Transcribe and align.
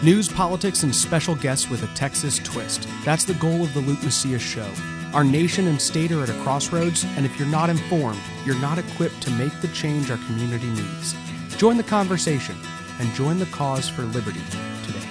News, 0.00 0.28
politics, 0.28 0.84
and 0.84 0.94
special 0.94 1.34
guests 1.34 1.68
with 1.68 1.82
a 1.82 1.92
Texas 1.96 2.38
twist. 2.38 2.86
That's 3.04 3.24
the 3.24 3.34
goal 3.34 3.64
of 3.64 3.74
the 3.74 3.80
Luke 3.80 4.00
Macias 4.04 4.40
Show. 4.40 4.70
Our 5.12 5.24
nation 5.24 5.66
and 5.66 5.82
state 5.82 6.12
are 6.12 6.22
at 6.22 6.28
a 6.28 6.40
crossroads, 6.44 7.04
and 7.16 7.26
if 7.26 7.36
you're 7.36 7.48
not 7.48 7.68
informed, 7.68 8.20
you're 8.44 8.60
not 8.60 8.78
equipped 8.78 9.20
to 9.22 9.30
make 9.32 9.52
the 9.60 9.66
change 9.68 10.08
our 10.12 10.16
community 10.18 10.68
needs. 10.68 11.16
Join 11.56 11.76
the 11.76 11.82
conversation 11.82 12.54
and 13.00 13.12
join 13.14 13.40
the 13.40 13.46
cause 13.46 13.88
for 13.88 14.02
liberty 14.02 14.38
today. 14.84 15.04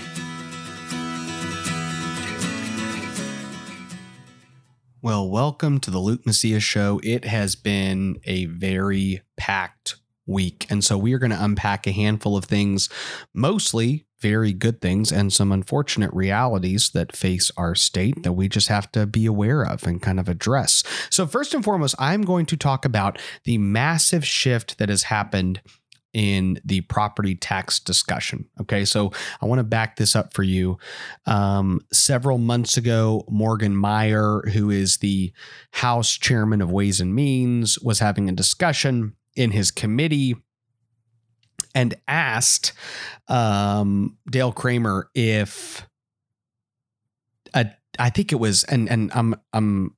Well, 5.01 5.29
welcome 5.29 5.81
to 5.81 5.91
the 5.91 5.99
Luke 5.99 6.25
Macias 6.25 6.63
Show. 6.63 7.01
It 7.03 7.25
has 7.25 7.57
been 7.57 8.21
a 8.23 8.45
very 8.45 9.21
packed 9.35 9.97
week. 10.25 10.65
And 10.69 10.81
so 10.81 10.97
we 10.97 11.13
are 11.13 11.19
going 11.19 11.31
to 11.31 11.43
unpack 11.43 11.87
a 11.87 11.91
handful 11.91 12.37
of 12.37 12.45
things, 12.45 12.87
mostly 13.33 14.06
very 14.19 14.53
good 14.53 14.81
things 14.81 15.11
and 15.11 15.31
some 15.31 15.51
unfortunate 15.51 16.13
realities 16.13 16.91
that 16.91 17.15
face 17.15 17.51
our 17.57 17.75
state 17.75 18.23
that 18.23 18.33
we 18.33 18.47
just 18.47 18.67
have 18.67 18.91
to 18.91 19.05
be 19.05 19.25
aware 19.25 19.63
of 19.63 19.85
and 19.85 20.01
kind 20.01 20.19
of 20.19 20.27
address. 20.27 20.83
So, 21.09 21.27
first 21.27 21.53
and 21.53 21.63
foremost, 21.63 21.95
I'm 21.99 22.23
going 22.23 22.45
to 22.47 22.57
talk 22.57 22.85
about 22.85 23.19
the 23.43 23.57
massive 23.57 24.25
shift 24.25 24.77
that 24.79 24.89
has 24.89 25.03
happened 25.03 25.61
in 26.13 26.59
the 26.65 26.81
property 26.81 27.35
tax 27.35 27.79
discussion. 27.79 28.45
Okay, 28.59 28.85
so 28.85 29.11
I 29.41 29.45
want 29.45 29.59
to 29.59 29.63
back 29.63 29.97
this 29.97 30.15
up 30.15 30.33
for 30.33 30.41
you. 30.41 30.79
Um, 31.27 31.81
several 31.93 32.39
months 32.39 32.75
ago, 32.75 33.23
Morgan 33.29 33.75
Meyer, 33.75 34.41
who 34.53 34.71
is 34.71 34.97
the 34.97 35.31
House 35.71 36.17
chairman 36.17 36.61
of 36.61 36.71
Ways 36.71 36.99
and 36.99 37.13
Means, 37.13 37.77
was 37.79 37.99
having 37.99 38.29
a 38.29 38.33
discussion 38.33 39.13
in 39.35 39.51
his 39.51 39.69
committee 39.69 40.35
and 41.75 41.95
asked 42.07 42.73
um, 43.27 44.17
Dale 44.29 44.53
Craymer 44.53 45.05
if 45.13 45.87
a, 47.53 47.71
I 47.99 48.09
think 48.09 48.31
it 48.31 48.37
was, 48.37 48.63
and 48.65 48.89
and 48.89 49.11
I'm 49.13 49.35
I'm 49.53 49.95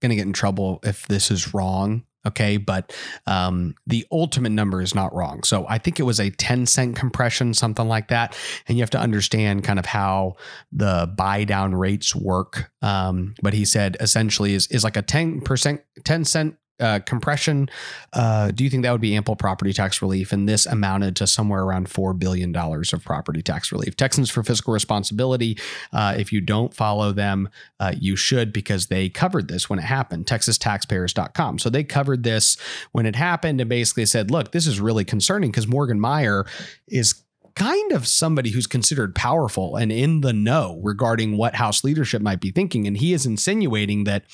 gonna 0.00 0.16
get 0.16 0.26
in 0.26 0.32
trouble 0.32 0.80
if 0.82 1.06
this 1.06 1.30
is 1.30 1.54
wrong. 1.54 2.04
Okay, 2.26 2.58
but 2.58 2.94
um, 3.26 3.74
the 3.86 4.06
ultimate 4.12 4.50
number 4.50 4.82
is 4.82 4.94
not 4.94 5.14
wrong. 5.14 5.42
So 5.42 5.64
I 5.66 5.78
think 5.78 5.98
it 5.98 6.02
was 6.02 6.20
a 6.20 6.28
10 6.28 6.66
cent 6.66 6.94
compression, 6.94 7.54
something 7.54 7.88
like 7.88 8.08
that. 8.08 8.36
And 8.68 8.76
you 8.76 8.82
have 8.82 8.90
to 8.90 9.00
understand 9.00 9.64
kind 9.64 9.78
of 9.78 9.86
how 9.86 10.36
the 10.70 11.10
buy 11.16 11.44
down 11.44 11.74
rates 11.74 12.14
work. 12.14 12.70
Um, 12.82 13.34
but 13.40 13.54
he 13.54 13.64
said 13.64 13.96
essentially 14.00 14.52
is, 14.52 14.66
is 14.66 14.84
like 14.84 14.98
a 14.98 15.02
10%, 15.02 15.80
10 16.04 16.24
cent 16.26 16.56
uh, 16.80 17.00
compression, 17.00 17.68
uh, 18.12 18.50
do 18.50 18.64
you 18.64 18.70
think 18.70 18.82
that 18.82 18.92
would 18.92 19.00
be 19.00 19.14
ample 19.14 19.36
property 19.36 19.72
tax 19.72 20.02
relief? 20.02 20.32
And 20.32 20.48
this 20.48 20.66
amounted 20.66 21.16
to 21.16 21.26
somewhere 21.26 21.62
around 21.62 21.88
$4 21.88 22.18
billion 22.18 22.54
of 22.56 23.04
property 23.04 23.42
tax 23.42 23.72
relief. 23.72 23.96
Texans 23.96 24.30
for 24.30 24.42
Fiscal 24.42 24.72
Responsibility, 24.72 25.58
uh, 25.92 26.14
if 26.16 26.32
you 26.32 26.40
don't 26.40 26.74
follow 26.74 27.12
them, 27.12 27.48
uh, 27.78 27.92
you 27.98 28.16
should 28.16 28.52
because 28.52 28.86
they 28.86 29.08
covered 29.08 29.48
this 29.48 29.68
when 29.68 29.78
it 29.78 29.82
happened, 29.82 30.26
texastaxpayers.com. 30.26 31.58
So 31.58 31.70
they 31.70 31.84
covered 31.84 32.22
this 32.22 32.56
when 32.92 33.06
it 33.06 33.16
happened 33.16 33.60
and 33.60 33.68
basically 33.68 34.06
said, 34.06 34.30
look, 34.30 34.52
this 34.52 34.66
is 34.66 34.80
really 34.80 35.04
concerning 35.04 35.50
because 35.50 35.66
Morgan 35.66 36.00
Meyer 36.00 36.46
is 36.88 37.22
kind 37.54 37.92
of 37.92 38.06
somebody 38.06 38.50
who's 38.50 38.66
considered 38.66 39.14
powerful 39.14 39.76
and 39.76 39.90
in 39.92 40.20
the 40.20 40.32
know 40.32 40.80
regarding 40.82 41.36
what 41.36 41.56
House 41.56 41.84
leadership 41.84 42.22
might 42.22 42.40
be 42.40 42.50
thinking. 42.50 42.86
And 42.86 42.96
he 42.96 43.12
is 43.12 43.26
insinuating 43.26 44.04
that 44.04 44.24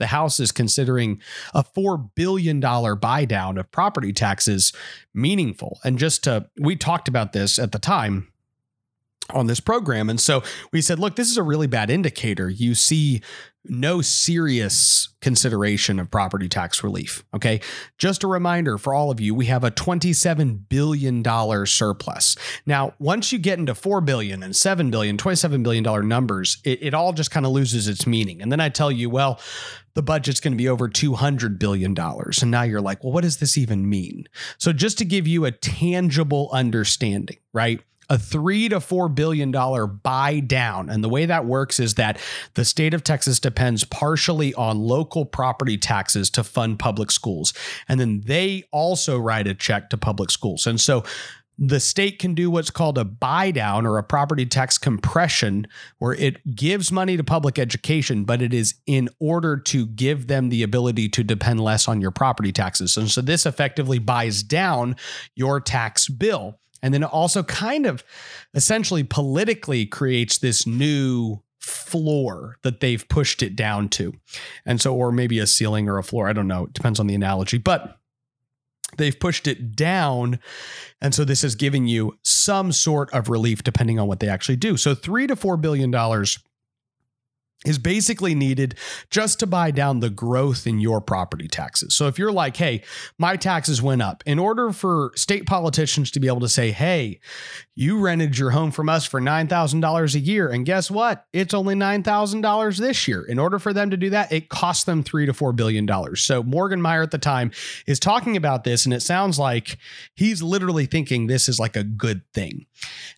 the 0.00 0.08
House 0.08 0.40
is 0.40 0.50
considering 0.50 1.20
a 1.54 1.62
$4 1.62 2.10
billion 2.16 2.58
buy 2.58 3.24
down 3.24 3.56
of 3.56 3.70
property 3.70 4.12
taxes 4.12 4.72
meaningful. 5.14 5.78
And 5.84 5.98
just 5.98 6.24
to, 6.24 6.48
we 6.58 6.74
talked 6.74 7.06
about 7.06 7.32
this 7.32 7.58
at 7.58 7.70
the 7.70 7.78
time 7.78 8.32
on 9.32 9.46
this 9.46 9.60
program. 9.60 10.10
And 10.10 10.20
so 10.20 10.42
we 10.72 10.82
said, 10.82 10.98
look, 10.98 11.14
this 11.14 11.30
is 11.30 11.36
a 11.36 11.42
really 11.42 11.68
bad 11.68 11.90
indicator. 11.90 12.48
You 12.48 12.74
see 12.74 13.22
no 13.64 14.00
serious 14.00 15.08
consideration 15.20 15.98
of 15.98 16.10
property 16.10 16.48
tax 16.48 16.82
relief. 16.82 17.24
Okay. 17.34 17.60
Just 17.98 18.24
a 18.24 18.26
reminder 18.26 18.78
for 18.78 18.94
all 18.94 19.10
of 19.10 19.20
you, 19.20 19.34
we 19.34 19.46
have 19.46 19.64
a 19.64 19.70
$27 19.70 20.68
billion 20.68 21.22
surplus. 21.66 22.36
Now, 22.64 22.94
once 22.98 23.32
you 23.32 23.38
get 23.38 23.58
into 23.58 23.74
$4 23.74 24.04
billion 24.04 24.42
and 24.42 24.54
$7 24.54 24.90
billion, 24.90 25.18
$27 25.18 25.62
billion 25.62 26.08
numbers, 26.08 26.58
it, 26.64 26.82
it 26.82 26.94
all 26.94 27.12
just 27.12 27.30
kind 27.30 27.44
of 27.44 27.52
loses 27.52 27.86
its 27.86 28.06
meaning. 28.06 28.40
And 28.40 28.50
then 28.50 28.60
I 28.60 28.70
tell 28.70 28.90
you, 28.90 29.10
well, 29.10 29.38
the 29.94 30.02
budget's 30.02 30.40
going 30.40 30.52
to 30.52 30.58
be 30.58 30.68
over 30.68 30.88
$200 30.88 31.58
billion. 31.58 31.94
And 31.98 32.50
now 32.50 32.62
you're 32.62 32.80
like, 32.80 33.04
well, 33.04 33.12
what 33.12 33.22
does 33.22 33.38
this 33.38 33.58
even 33.58 33.88
mean? 33.88 34.26
So, 34.56 34.72
just 34.72 34.98
to 34.98 35.04
give 35.04 35.26
you 35.26 35.44
a 35.44 35.50
tangible 35.50 36.48
understanding, 36.52 37.38
right? 37.52 37.80
A 38.10 38.18
three 38.18 38.68
to 38.68 38.80
four 38.80 39.08
billion 39.08 39.50
dollar 39.50 39.86
buy 39.86 40.40
down. 40.40 40.90
And 40.90 41.02
the 41.02 41.08
way 41.08 41.24
that 41.26 41.46
works 41.46 41.80
is 41.80 41.94
that 41.94 42.18
the 42.54 42.64
state 42.64 42.92
of 42.92 43.04
Texas 43.04 43.38
depends 43.38 43.84
partially 43.84 44.52
on 44.54 44.78
local 44.78 45.24
property 45.24 45.78
taxes 45.78 46.28
to 46.30 46.44
fund 46.44 46.78
public 46.78 47.10
schools. 47.10 47.54
And 47.88 47.98
then 47.98 48.22
they 48.26 48.64
also 48.72 49.18
write 49.18 49.46
a 49.46 49.54
check 49.54 49.90
to 49.90 49.96
public 49.96 50.30
schools. 50.30 50.66
And 50.66 50.80
so 50.80 51.04
the 51.62 51.78
state 51.78 52.18
can 52.18 52.34
do 52.34 52.50
what's 52.50 52.70
called 52.70 52.96
a 52.96 53.04
buy 53.04 53.50
down 53.50 53.86
or 53.86 53.98
a 53.98 54.02
property 54.02 54.46
tax 54.46 54.78
compression, 54.78 55.66
where 55.98 56.14
it 56.14 56.56
gives 56.56 56.90
money 56.90 57.18
to 57.18 57.22
public 57.22 57.58
education, 57.58 58.24
but 58.24 58.40
it 58.40 58.54
is 58.54 58.74
in 58.86 59.10
order 59.20 59.58
to 59.58 59.86
give 59.86 60.26
them 60.26 60.48
the 60.48 60.62
ability 60.62 61.10
to 61.10 61.22
depend 61.22 61.60
less 61.60 61.86
on 61.86 62.00
your 62.00 62.10
property 62.10 62.50
taxes. 62.50 62.96
And 62.96 63.10
so 63.10 63.20
this 63.20 63.44
effectively 63.44 63.98
buys 63.98 64.42
down 64.42 64.96
your 65.36 65.60
tax 65.60 66.08
bill. 66.08 66.58
And 66.82 66.94
then 66.94 67.02
it 67.02 67.06
also 67.06 67.42
kind 67.42 67.86
of 67.86 68.04
essentially 68.54 69.04
politically 69.04 69.86
creates 69.86 70.38
this 70.38 70.66
new 70.66 71.42
floor 71.58 72.56
that 72.62 72.80
they've 72.80 73.06
pushed 73.08 73.42
it 73.42 73.54
down 73.54 73.88
to. 73.90 74.14
And 74.64 74.80
so, 74.80 74.94
or 74.94 75.12
maybe 75.12 75.38
a 75.38 75.46
ceiling 75.46 75.88
or 75.88 75.98
a 75.98 76.02
floor. 76.02 76.28
I 76.28 76.32
don't 76.32 76.48
know. 76.48 76.64
It 76.64 76.72
depends 76.72 76.98
on 76.98 77.06
the 77.06 77.14
analogy. 77.14 77.58
But 77.58 77.98
they've 78.96 79.18
pushed 79.18 79.46
it 79.46 79.76
down. 79.76 80.38
And 81.00 81.14
so 81.14 81.24
this 81.24 81.44
is 81.44 81.54
giving 81.54 81.86
you 81.86 82.18
some 82.22 82.72
sort 82.72 83.12
of 83.12 83.28
relief 83.28 83.62
depending 83.62 83.98
on 83.98 84.08
what 84.08 84.20
they 84.20 84.28
actually 84.28 84.56
do. 84.56 84.76
So 84.76 84.94
three 84.94 85.26
to 85.26 85.36
four 85.36 85.56
billion 85.56 85.90
dollars 85.90 86.38
is 87.66 87.78
basically 87.78 88.34
needed 88.34 88.74
just 89.10 89.38
to 89.40 89.46
buy 89.46 89.70
down 89.70 90.00
the 90.00 90.08
growth 90.08 90.66
in 90.66 90.80
your 90.80 91.00
property 91.00 91.46
taxes. 91.46 91.94
So 91.94 92.06
if 92.06 92.18
you're 92.18 92.32
like, 92.32 92.56
hey, 92.56 92.82
my 93.18 93.36
taxes 93.36 93.82
went 93.82 94.00
up, 94.00 94.22
in 94.24 94.38
order 94.38 94.72
for 94.72 95.12
state 95.14 95.44
politicians 95.44 96.10
to 96.12 96.20
be 96.20 96.26
able 96.26 96.40
to 96.40 96.48
say, 96.48 96.70
hey, 96.70 97.20
you 97.74 97.98
rented 97.98 98.38
your 98.38 98.50
home 98.50 98.70
from 98.70 98.88
us 98.88 99.04
for 99.06 99.20
$9,000 99.20 100.14
a 100.14 100.18
year, 100.18 100.48
and 100.48 100.66
guess 100.66 100.90
what? 100.90 101.26
It's 101.32 101.54
only 101.54 101.74
$9,000 101.74 102.78
this 102.78 103.08
year. 103.08 103.22
In 103.22 103.38
order 103.38 103.58
for 103.58 103.72
them 103.72 103.90
to 103.90 103.96
do 103.96 104.10
that, 104.10 104.32
it 104.32 104.48
cost 104.48 104.86
them 104.86 105.02
three 105.02 105.26
to 105.26 105.32
four 105.32 105.52
billion 105.52 105.86
dollars. 105.86 106.22
So 106.22 106.42
Morgan 106.42 106.80
Meyer 106.82 107.02
at 107.02 107.10
the 107.10 107.18
time 107.18 107.50
is 107.86 107.98
talking 107.98 108.36
about 108.36 108.64
this, 108.64 108.84
and 108.84 108.94
it 108.94 109.00
sounds 109.00 109.38
like 109.38 109.78
he's 110.14 110.42
literally 110.42 110.86
thinking 110.86 111.26
this 111.26 111.48
is 111.48 111.58
like 111.58 111.76
a 111.76 111.84
good 111.84 112.22
thing. 112.34 112.66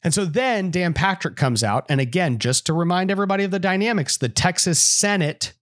And 0.05 0.13
so 0.15 0.25
then 0.25 0.71
Dan 0.71 0.95
Patrick 0.95 1.37
comes 1.37 1.63
out, 1.65 1.85
and 1.89 2.01
again, 2.01 2.39
just 2.39 2.67
to 2.67 2.73
remind 2.73 3.11
everybody 3.11 3.45
of 3.45 3.51
the 3.51 3.59
dynamics, 3.59 4.17
the 4.17 4.32
Texas 4.35 4.81
Senate 4.81 5.53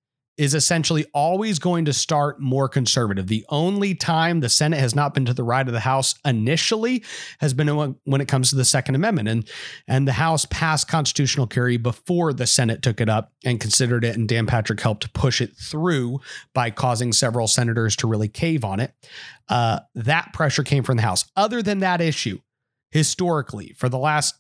is 0.41 0.55
essentially 0.55 1.05
always 1.13 1.59
going 1.59 1.85
to 1.85 1.93
start 1.93 2.41
more 2.41 2.67
conservative. 2.67 3.27
The 3.27 3.45
only 3.51 3.95
time 3.95 4.41
the 4.41 4.49
Senate 4.49 4.81
has 4.81 4.95
not 4.95 5.13
been 5.13 5.27
to 5.27 5.35
the 5.35 5.45
right 5.45 5.67
of 5.67 5.75
the 5.75 5.81
House 5.81 6.15
initially 6.25 7.05
has 7.41 7.53
been 7.53 7.69
when 8.05 8.21
it 8.23 8.29
comes 8.29 8.49
to 8.49 8.57
the 8.57 8.65
Second 8.65 8.95
Amendment. 8.95 9.29
And, 9.29 9.49
and 9.87 10.09
the 10.09 10.13
House 10.13 10.47
passed 10.47 10.89
constitutional 10.89 11.47
carry 11.47 11.77
before 11.77 12.33
the 12.33 12.47
Senate 12.47 12.81
took 12.81 13.03
it 13.03 13.11
up 13.11 13.35
and 13.45 13.61
considered 13.61 14.03
it. 14.03 14.17
And 14.17 14.27
Dan 14.27 14.47
Patrick 14.47 14.81
helped 14.81 15.13
push 15.13 15.43
it 15.43 15.55
through 15.59 16.21
by 16.55 16.71
causing 16.71 17.13
several 17.13 17.47
senators 17.47 17.95
to 17.97 18.07
really 18.07 18.29
cave 18.29 18.65
on 18.65 18.81
it. 18.81 18.95
Uh, 19.51 19.81
that 19.95 20.33
pressure 20.33 20.63
came 20.63 20.85
from 20.85 20.97
the 20.97 21.03
House. 21.03 21.27
Other 21.37 21.63
than 21.63 21.81
that 21.81 22.01
issue, 22.01 22.39
historically, 22.93 23.75
for 23.77 23.91
the 23.91 23.99
last 23.99 24.37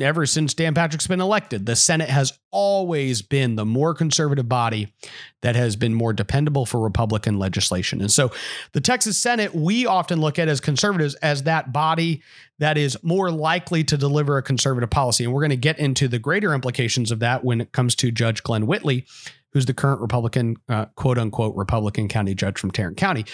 ever 0.00 0.26
since 0.26 0.54
Dan 0.54 0.74
Patrick's 0.74 1.06
been 1.06 1.20
elected, 1.20 1.66
the 1.66 1.76
Senate 1.76 2.10
has 2.10 2.38
always 2.50 3.22
been 3.22 3.56
the 3.56 3.64
more 3.64 3.94
conservative 3.94 4.48
body 4.48 4.92
that 5.40 5.56
has 5.56 5.76
been 5.76 5.94
more 5.94 6.12
dependable 6.12 6.66
for 6.66 6.80
Republican 6.80 7.38
legislation. 7.38 8.00
And 8.00 8.10
so 8.10 8.30
the 8.72 8.80
Texas 8.80 9.16
Senate, 9.16 9.54
we 9.54 9.86
often 9.86 10.20
look 10.20 10.38
at 10.38 10.48
as 10.48 10.60
conservatives 10.60 11.14
as 11.16 11.44
that 11.44 11.72
body 11.72 12.22
that 12.58 12.76
is 12.76 13.02
more 13.02 13.30
likely 13.30 13.82
to 13.84 13.96
deliver 13.96 14.36
a 14.36 14.42
conservative 14.42 14.90
policy. 14.90 15.24
And 15.24 15.32
we're 15.32 15.40
going 15.40 15.50
to 15.50 15.56
get 15.56 15.78
into 15.78 16.08
the 16.08 16.18
greater 16.18 16.52
implications 16.52 17.10
of 17.10 17.20
that 17.20 17.44
when 17.44 17.60
it 17.60 17.72
comes 17.72 17.94
to 17.96 18.10
Judge 18.10 18.42
Glen 18.42 18.66
Whitley, 18.66 19.06
who's 19.52 19.66
the 19.66 19.74
current 19.74 20.00
Republican, 20.00 20.56
uh, 20.68 20.86
quote 20.96 21.18
unquote, 21.18 21.56
Republican 21.56 22.08
county 22.08 22.34
judge 22.34 22.58
from 22.58 22.70
Tarrant 22.70 22.96
County. 22.96 23.24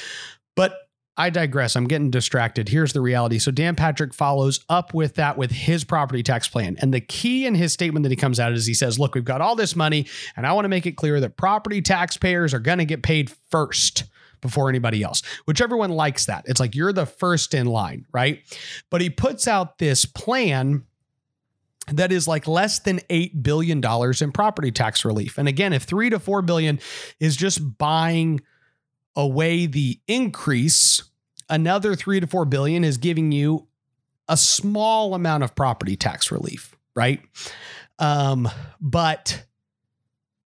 But 0.55 0.84
I 1.17 1.31
digress. 1.31 1.77
I'm 1.77 1.87
getting 1.87 2.11
distracted. 2.11 2.69
Here's 2.69 2.93
the 2.93 3.01
reality. 3.01 3.39
So 3.39 3.53
Dan 3.53 3.77
Patrick 3.77 4.13
follows 4.13 4.65
up 4.69 4.93
with 4.93 5.15
that 5.15 5.39
with 5.39 5.53
his 5.53 5.85
property 5.85 6.25
tax 6.25 6.49
plan. 6.49 6.77
And 6.81 6.93
the 6.93 7.01
key 7.01 7.47
in 7.47 7.55
his 7.55 7.73
statement 7.73 8.03
that 8.03 8.11
he 8.11 8.17
comes 8.17 8.41
out 8.41 8.53
is 8.53 8.67
he 8.67 8.75
says, 8.75 8.99
"Look, 8.99 9.15
we've 9.15 9.25
got 9.25 9.41
all 9.41 9.55
this 9.55 9.77
money 9.77 10.07
and 10.37 10.47
I 10.47 10.53
want 10.53 10.65
to 10.65 10.69
make 10.69 10.87
it 10.87 10.97
clear 10.97 11.21
that 11.21 11.37
property 11.37 11.81
taxpayers 11.81 12.53
are 12.53 12.59
going 12.59 12.79
to 12.79 12.85
get 12.85 13.03
paid 13.03 13.31
first 13.31 14.05
before 14.41 14.69
anybody 14.69 15.05
else." 15.05 15.23
Which 15.45 15.61
everyone 15.61 15.91
likes 15.91 16.27
that. 16.27 16.45
It's 16.49 16.59
like 16.59 16.75
you're 16.75 16.93
the 16.93 17.07
first 17.07 17.55
in 17.55 17.67
line, 17.67 18.07
right? 18.13 18.43
But 18.91 19.01
he 19.01 19.09
puts 19.09 19.47
out 19.47 19.79
this 19.79 20.05
plan 20.05 20.85
that 21.93 22.11
is 22.11 22.27
like 22.27 22.49
less 22.49 22.79
than 22.79 22.99
$8 23.11 23.43
billion 23.43 23.83
in 24.21 24.33
property 24.33 24.73
tax 24.73 25.05
relief. 25.05 25.39
And 25.39 25.47
again, 25.47 25.73
if 25.73 25.83
3 25.83 26.11
to 26.11 26.19
4 26.19 26.43
billion 26.43 26.81
is 27.21 27.37
just 27.37 27.79
buying 27.79 28.41
away 29.17 29.67
the 29.67 29.99
increase, 30.07 31.03
another 31.49 31.95
3 31.95 32.21
to 32.21 32.27
4 32.27 32.45
billion 32.45 32.85
is 32.85 32.97
giving 32.97 33.33
you 33.33 33.67
a 34.29 34.37
small 34.37 35.15
amount 35.15 35.45
of 35.45 35.55
property 35.55 35.97
tax 35.97 36.31
relief, 36.31 36.75
right? 36.95 37.21
Um, 37.99 38.49
but 38.81 39.45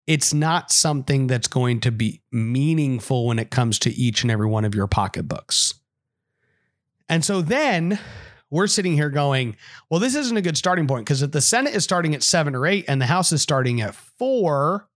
it's 0.06 0.32
not 0.32 0.73
something 0.73 1.26
that's 1.26 1.49
going 1.49 1.81
to 1.81 1.93
be 1.93 2.23
meaningful 2.32 3.26
when 3.26 3.38
it 3.38 3.50
comes 3.50 3.79
to 3.81 3.91
each 3.91 4.23
and 4.23 4.31
every 4.31 4.47
one 4.47 4.65
of 4.65 4.75
your 4.75 4.87
pocketbooks. 4.87 5.75
And 7.09 7.25
so 7.25 7.41
then 7.41 7.99
we're 8.50 8.67
sitting 8.67 8.94
here 8.94 9.11
going, 9.11 9.56
well, 9.91 10.00
this 10.00 10.14
isn't 10.14 10.37
a 10.37 10.43
good 10.43 10.56
starting 10.56 10.87
point 10.87 11.05
because 11.05 11.23
if 11.23 11.32
the 11.32 11.41
Senate 11.41 11.75
is 11.75 11.85
starting 11.85 12.14
at 12.14 12.23
seven 12.23 12.55
or 12.55 12.67
eight 12.67 12.87
and 12.88 13.00
the 13.00 13.06
House 13.06 13.32
is 13.32 13.43
starting 13.43 13.81
at 13.81 13.94
four, 13.94 14.88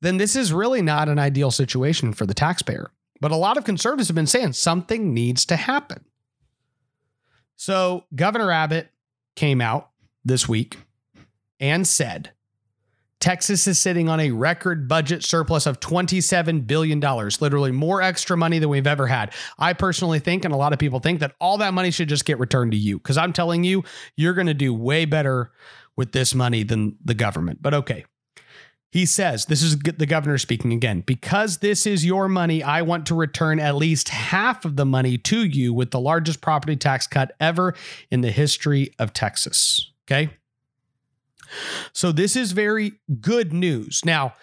then 0.00 0.16
this 0.16 0.36
is 0.36 0.52
really 0.52 0.82
not 0.82 1.08
an 1.08 1.18
ideal 1.18 1.50
situation 1.50 2.12
for 2.12 2.26
the 2.26 2.34
taxpayer. 2.34 2.90
But 3.20 3.32
a 3.32 3.36
lot 3.36 3.56
of 3.56 3.64
conservatives 3.64 4.08
have 4.08 4.14
been 4.14 4.26
saying 4.26 4.52
something 4.52 5.12
needs 5.12 5.44
to 5.46 5.56
happen. 5.56 6.04
So 7.56 8.04
Governor 8.14 8.52
Abbott 8.52 8.90
came 9.34 9.60
out 9.60 9.90
this 10.24 10.48
week 10.48 10.78
and 11.58 11.86
said 11.86 12.32
Texas 13.20 13.66
is 13.66 13.80
sitting 13.80 14.08
on 14.08 14.20
a 14.20 14.30
record 14.30 14.86
budget 14.86 15.24
surplus 15.24 15.66
of 15.66 15.80
$27 15.80 16.66
billion, 16.68 17.00
literally 17.00 17.72
more 17.72 18.00
extra 18.00 18.36
money 18.36 18.60
than 18.60 18.68
we've 18.68 18.86
ever 18.86 19.08
had. 19.08 19.34
I 19.58 19.72
personally 19.72 20.20
think, 20.20 20.44
and 20.44 20.54
a 20.54 20.56
lot 20.56 20.72
of 20.72 20.78
people 20.78 21.00
think, 21.00 21.18
that 21.18 21.34
all 21.40 21.58
that 21.58 21.74
money 21.74 21.90
should 21.90 22.08
just 22.08 22.24
get 22.24 22.38
returned 22.38 22.70
to 22.72 22.78
you 22.78 22.98
because 22.98 23.18
I'm 23.18 23.32
telling 23.32 23.64
you, 23.64 23.82
you're 24.14 24.34
going 24.34 24.46
to 24.46 24.54
do 24.54 24.72
way 24.72 25.04
better 25.04 25.50
with 25.96 26.12
this 26.12 26.32
money 26.32 26.62
than 26.62 26.96
the 27.04 27.14
government. 27.14 27.60
But 27.60 27.74
okay. 27.74 28.04
He 28.90 29.04
says, 29.04 29.44
this 29.44 29.62
is 29.62 29.78
the 29.78 30.06
governor 30.06 30.38
speaking 30.38 30.72
again, 30.72 31.02
because 31.02 31.58
this 31.58 31.86
is 31.86 32.06
your 32.06 32.26
money, 32.26 32.62
I 32.62 32.80
want 32.80 33.04
to 33.06 33.14
return 33.14 33.60
at 33.60 33.76
least 33.76 34.08
half 34.08 34.64
of 34.64 34.76
the 34.76 34.86
money 34.86 35.18
to 35.18 35.44
you 35.44 35.74
with 35.74 35.90
the 35.90 36.00
largest 36.00 36.40
property 36.40 36.74
tax 36.74 37.06
cut 37.06 37.32
ever 37.38 37.74
in 38.10 38.22
the 38.22 38.30
history 38.30 38.94
of 38.98 39.12
Texas. 39.12 39.92
Okay. 40.06 40.30
So 41.92 42.12
this 42.12 42.34
is 42.34 42.52
very 42.52 42.92
good 43.20 43.52
news. 43.52 44.02
Now, 44.06 44.34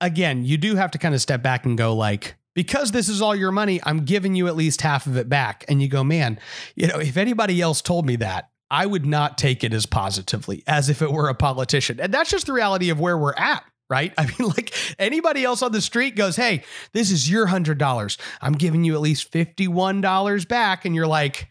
again, 0.00 0.44
you 0.44 0.58
do 0.58 0.76
have 0.76 0.90
to 0.90 0.98
kind 0.98 1.14
of 1.14 1.22
step 1.22 1.42
back 1.42 1.64
and 1.64 1.78
go 1.78 1.94
like, 1.94 2.36
because 2.52 2.92
this 2.92 3.08
is 3.08 3.22
all 3.22 3.34
your 3.34 3.52
money, 3.52 3.80
I'm 3.84 4.04
giving 4.04 4.34
you 4.34 4.46
at 4.46 4.56
least 4.56 4.82
half 4.82 5.06
of 5.06 5.16
it 5.16 5.28
back. 5.28 5.64
And 5.68 5.80
you 5.80 5.88
go, 5.88 6.04
man, 6.04 6.38
you 6.74 6.86
know, 6.86 6.98
if 6.98 7.16
anybody 7.16 7.62
else 7.62 7.80
told 7.80 8.04
me 8.04 8.16
that, 8.16 8.50
I 8.70 8.86
would 8.86 9.06
not 9.06 9.38
take 9.38 9.64
it 9.64 9.72
as 9.72 9.86
positively 9.86 10.62
as 10.66 10.88
if 10.88 11.02
it 11.02 11.10
were 11.10 11.28
a 11.28 11.34
politician. 11.34 12.00
And 12.00 12.12
that's 12.12 12.30
just 12.30 12.46
the 12.46 12.52
reality 12.52 12.90
of 12.90 13.00
where 13.00 13.16
we're 13.16 13.34
at 13.34 13.64
right? 13.90 14.12
I 14.18 14.26
mean, 14.26 14.48
like 14.48 14.72
anybody 14.98 15.44
else 15.44 15.62
on 15.62 15.72
the 15.72 15.80
street 15.80 16.14
goes, 16.14 16.36
Hey, 16.36 16.62
this 16.92 17.10
is 17.10 17.30
your 17.30 17.46
hundred 17.46 17.78
dollars. 17.78 18.18
I'm 18.40 18.52
giving 18.52 18.84
you 18.84 18.94
at 18.94 19.00
least 19.00 19.32
$51 19.32 20.48
back. 20.48 20.84
And 20.84 20.94
you're 20.94 21.06
like, 21.06 21.48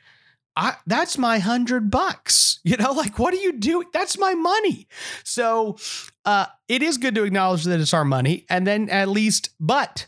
I, 0.55 0.75
that's 0.87 1.17
my 1.17 1.39
hundred 1.39 1.91
bucks. 1.91 2.45
You 2.67 2.75
know, 2.75 2.91
like 2.91 3.17
what 3.17 3.33
are 3.33 3.37
you 3.37 3.53
doing? 3.53 3.87
That's 3.93 4.17
my 4.17 4.33
money. 4.33 4.89
So 5.23 5.77
uh, 6.25 6.47
it 6.67 6.83
is 6.83 6.97
good 6.97 7.15
to 7.15 7.23
acknowledge 7.23 7.63
that 7.63 7.79
it's 7.79 7.93
our 7.93 8.03
money, 8.03 8.45
and 8.49 8.67
then 8.67 8.89
at 8.89 9.07
least, 9.07 9.51
but 9.57 10.07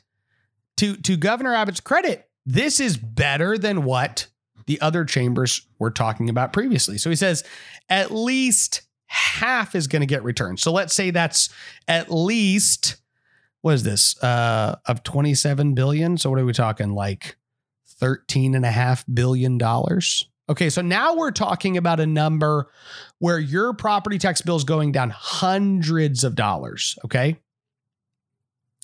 to 0.76 0.98
to 0.98 1.16
Governor 1.16 1.56
Abbott's 1.56 1.80
credit, 1.80 2.28
this 2.46 2.82
is 2.82 2.98
better 2.98 3.58
than 3.58 3.86
what 3.86 4.28
the 4.70 4.80
other 4.82 5.04
chambers 5.04 5.66
were 5.80 5.90
talking 5.90 6.30
about 6.30 6.54
previously. 6.54 7.00
So 7.00 7.10
he 7.10 7.16
says 7.16 7.44
at 7.90 8.12
least 8.12 8.84
half 9.08 9.74
is 9.74 9.88
going 9.88 10.02
to 10.02 10.06
get 10.06 10.24
returned. 10.24 10.60
So 10.60 10.72
let's 10.72 10.94
say 10.94 11.10
that's 11.10 11.50
at 11.88 12.12
least 12.12 12.98
what 13.62 13.74
is 13.74 13.82
this 13.82 14.22
uh, 14.24 14.76
of 14.86 15.02
27 15.02 15.74
billion? 15.74 16.20
So 16.20 16.30
what 16.30 16.38
are 16.38 16.46
we 16.46 16.54
talking 16.54 16.92
like 16.92 17.36
13 18.00 18.54
and 18.54 18.64
a 18.64 18.70
half 18.70 19.04
billion 19.12 19.58
dollars? 19.58 20.30
Okay, 20.48 20.70
so 20.70 20.84
now 20.84 21.16
we're 21.16 21.32
talking 21.32 21.76
about 21.76 22.00
a 22.00 22.06
number 22.06 22.70
where 23.18 23.40
your 23.40 23.74
property 23.74 24.20
tax 24.20 24.44
bill 24.44 24.56
is 24.56 24.64
going 24.64 24.92
down 24.92 25.10
hundreds 25.10 26.24
of 26.24 26.36
dollars. 26.36 26.96
Okay. 27.06 27.40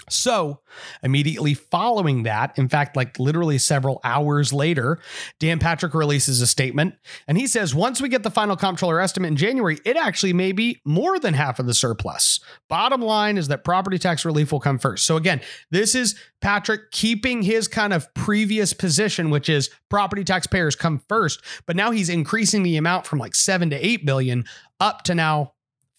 So, 0.08 0.60
immediately 1.02 1.56
following 1.56 2.24
that, 2.24 2.60
in 2.60 2.70
fact, 2.70 2.96
like 2.96 3.18
literally 3.18 3.58
several 3.58 4.02
hours 4.04 4.54
later, 4.54 5.00
Dan 5.40 5.58
Patrick 5.58 5.96
releases 5.96 6.42
a 6.42 6.48
statement 6.48 6.96
and 7.28 7.40
he 7.40 7.48
says 7.48 7.74
once 7.74 8.00
we 8.00 8.10
get 8.10 8.22
the 8.22 8.30
final 8.30 8.56
comptroller 8.56 9.00
estimate 9.00 9.30
in 9.30 9.36
January, 9.36 9.80
it 9.84 9.98
actually 9.98 10.34
may 10.34 10.52
be 10.52 10.80
more 10.86 11.18
than 11.18 11.34
half 11.34 11.58
of 11.58 11.66
the 11.66 11.74
surplus. 11.74 12.40
Bottom 12.70 13.02
line 13.02 13.38
is 13.38 13.48
that 13.48 13.64
property 13.64 13.98
tax 13.98 14.26
relief 14.26 14.52
will 14.52 14.60
come 14.60 14.78
first. 14.78 15.08
So, 15.08 15.18
again, 15.18 15.42
this 15.72 15.96
is 15.96 16.16
Patrick 16.40 16.92
keeping 16.92 17.42
his 17.42 17.68
kind 17.68 17.92
of 17.92 18.14
previous 18.14 18.74
position, 18.74 19.32
which 19.32 19.50
is 19.50 19.72
property 19.90 20.24
taxpayers 20.24 20.76
come 20.76 21.02
first, 21.10 21.42
but 21.66 21.76
now 21.76 21.90
he's 21.90 22.10
increasing 22.10 22.62
the 22.62 22.78
amount 22.78 23.08
from 23.08 23.18
like 23.18 23.34
seven 23.34 23.72
to 23.72 23.86
eight 23.86 24.06
billion 24.06 24.46
up 24.80 25.02
to 25.04 25.16
now 25.16 25.54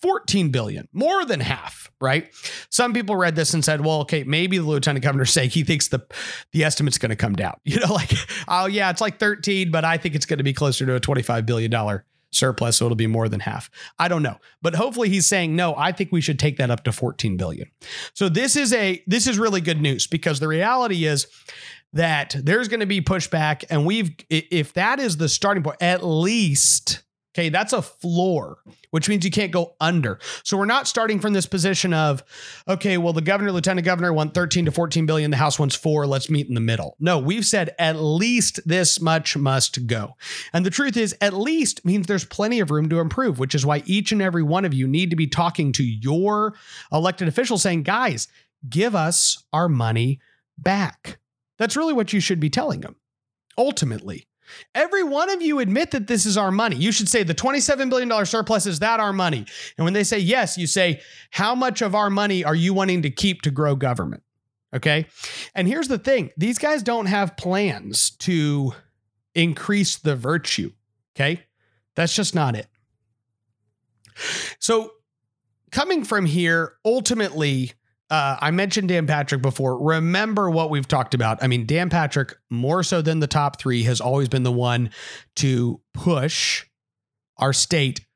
14 0.06 0.50
billion, 0.50 0.87
more 0.93 1.25
than 1.25 1.41
half, 1.41 1.91
right? 2.00 2.32
Some 2.70 2.93
people 2.93 3.17
read 3.17 3.35
this 3.35 3.55
and 3.55 3.64
said, 3.64 3.85
well, 3.85 4.03
okay, 4.03 4.23
maybe 4.23 4.56
the 4.56 4.64
lieutenant 4.64 5.05
governor's 5.05 5.32
saying 5.32 5.50
he 5.50 5.64
thinks 5.64 5.88
the 5.88 6.06
the 6.53 6.62
estimate's 6.62 6.97
going 6.97 7.11
to 7.11 7.17
come 7.17 7.35
down. 7.35 7.55
You 7.64 7.81
know, 7.81 7.93
like, 7.93 8.12
oh 8.47 8.67
yeah, 8.67 8.88
it's 8.91 9.00
like 9.00 9.19
13, 9.19 9.73
but 9.73 9.85
I 9.85 9.99
think 9.99 10.14
it's 10.14 10.25
going 10.25 10.38
to 10.38 10.44
be 10.44 10.53
closer 10.53 10.87
to 10.87 10.94
a 10.94 11.00
25 11.00 11.44
billion 11.44 11.70
dollar 11.70 12.05
surplus, 12.31 12.76
so 12.76 12.85
it'll 12.85 12.94
be 12.94 13.08
more 13.08 13.29
than 13.29 13.41
half. 13.41 13.69
I 13.99 14.06
don't 14.06 14.23
know. 14.23 14.37
But 14.62 14.76
hopefully 14.76 15.08
he's 15.08 15.26
saying, 15.26 15.56
no, 15.56 15.75
I 15.76 15.91
think 15.91 16.12
we 16.12 16.20
should 16.20 16.38
take 16.38 16.56
that 16.59 16.70
up 16.70 16.85
to 16.85 16.93
14 16.93 17.37
billion. 17.37 17.69
So 18.14 18.29
this 18.29 18.55
is 18.55 18.73
a 18.73 19.02
this 19.09 19.26
is 19.26 19.41
really 19.41 19.61
good 19.61 19.82
news 19.82 20.06
because 20.06 20.38
the 20.38 20.49
reality 20.49 21.05
is 21.05 21.26
that 21.93 22.37
there's 22.38 22.69
going 22.69 22.81
to 22.81 22.87
be 22.87 23.00
pushback 23.00 23.64
and 23.69 23.85
we've 23.85 24.14
if 24.31 24.73
that 24.75 25.00
is 25.00 25.17
the 25.17 25.29
starting 25.29 25.64
point, 25.64 25.79
at 25.81 26.05
least 26.05 27.02
Okay, 27.37 27.50
that's 27.50 27.75
a 27.75 27.83
floor, 27.83 28.56
which 28.93 29.11
means 29.11 29.23
you 29.23 29.31
can't 29.31 29.53
go 29.53 29.75
under. 29.79 30.19
So 30.43 30.56
we're 30.56 30.65
not 30.65 30.88
starting 30.88 31.21
from 31.21 31.35
this 31.35 31.44
position 31.44 31.93
of, 31.93 32.25
okay, 32.67 32.97
well, 32.97 33.12
the 33.12 33.21
governor, 33.21 33.53
lieutenant 33.53 33.85
governor 33.85 34.11
want 34.11 34.33
13 34.33 34.65
to 34.65 34.73
14 34.73 35.05
billion, 35.05 35.31
the 35.31 35.37
House 35.37 35.59
wants 35.59 35.75
four, 35.75 36.06
let's 36.06 36.31
meet 36.31 36.49
in 36.49 36.55
the 36.55 36.62
middle. 36.62 36.97
No, 36.99 37.19
we've 37.19 37.44
said 37.44 37.75
at 37.79 37.97
least 37.97 38.61
this 38.67 39.03
much 39.03 39.37
must 39.37 39.87
go. 39.87 40.15
And 40.55 40.65
the 40.65 40.71
truth 40.71 40.97
is, 40.97 41.15
at 41.21 41.35
least 41.35 41.85
means 41.85 42.06
there's 42.06 42.25
plenty 42.25 42.59
of 42.61 42.71
room 42.71 42.88
to 42.88 43.00
improve, 43.00 43.38
which 43.38 43.55
is 43.55 43.66
why 43.66 43.83
each 43.85 44.12
and 44.12 44.23
every 44.23 44.43
one 44.43 44.64
of 44.64 44.73
you 44.73 44.88
need 44.88 45.11
to 45.11 45.16
be 45.16 45.26
talking 45.26 45.73
to 45.73 45.85
your 45.85 46.55
elected 46.90 47.28
officials 47.28 47.61
saying, 47.61 47.83
guys, 47.83 48.28
give 48.66 48.95
us 48.95 49.45
our 49.52 49.69
money 49.69 50.21
back. 50.57 51.19
That's 51.59 51.76
really 51.76 51.93
what 51.93 52.14
you 52.14 52.21
should 52.21 52.40
be 52.40 52.49
telling 52.49 52.81
them 52.81 52.97
ultimately. 53.59 54.26
Every 54.75 55.03
one 55.03 55.31
of 55.31 55.43
you 55.43 55.59
admit 55.59 55.91
that 55.93 56.07
this 56.07 56.26
is 56.26 56.37
our 56.37 56.50
money. 56.50 56.76
You 56.76 56.93
should 56.93 57.09
say 57.09 57.23
the 57.23 57.35
$27 57.35 57.91
billion 57.91 58.26
surplus 58.26 58.67
is 58.67 58.79
that 58.81 59.00
our 59.00 59.12
money? 59.12 59.47
And 59.76 59.85
when 59.85 59.93
they 59.93 60.05
say 60.05 60.19
yes, 60.19 60.57
you 60.57 60.67
say, 60.67 61.00
how 61.31 61.55
much 61.55 61.83
of 61.83 61.95
our 61.95 62.11
money 62.11 62.45
are 62.45 62.55
you 62.55 62.75
wanting 62.75 63.03
to 63.03 63.11
keep 63.11 63.43
to 63.43 63.50
grow 63.50 63.76
government? 63.76 64.23
Okay. 64.75 65.07
And 65.55 65.67
here's 65.67 65.88
the 65.88 65.99
thing 65.99 66.31
these 66.37 66.59
guys 66.59 66.83
don't 66.83 67.07
have 67.07 67.37
plans 67.37 68.11
to 68.19 68.73
increase 69.35 69.97
the 69.97 70.17
virtue. 70.17 70.73
Okay. 71.15 71.45
That's 71.95 72.15
just 72.15 72.35
not 72.35 72.55
it. 72.55 72.67
So, 74.59 74.93
coming 75.71 76.05
from 76.05 76.26
here, 76.26 76.75
ultimately, 76.85 77.73
uh, 78.11 78.37
I 78.41 78.51
mentioned 78.51 78.89
Dan 78.89 79.07
Patrick 79.07 79.43
before. 79.43 79.79
Remember 79.83 80.49
what 80.49 80.71
we've 80.71 80.87
talked 80.87 81.15
about. 81.15 81.43
I 81.43 81.49
mean, 81.49 81.67
Dan 81.67 81.91
Patrick, 81.91 82.37
more 82.51 82.83
so 82.83 83.03
than 83.03 83.21
the 83.21 83.27
top 83.27 83.59
three, 83.61 83.83
has 83.85 84.01
always 84.01 84.29
been 84.29 84.45
the 84.45 84.53
one 84.53 84.91
to 85.37 85.81
push 85.93 86.65
our 87.39 87.53
state 87.53 88.07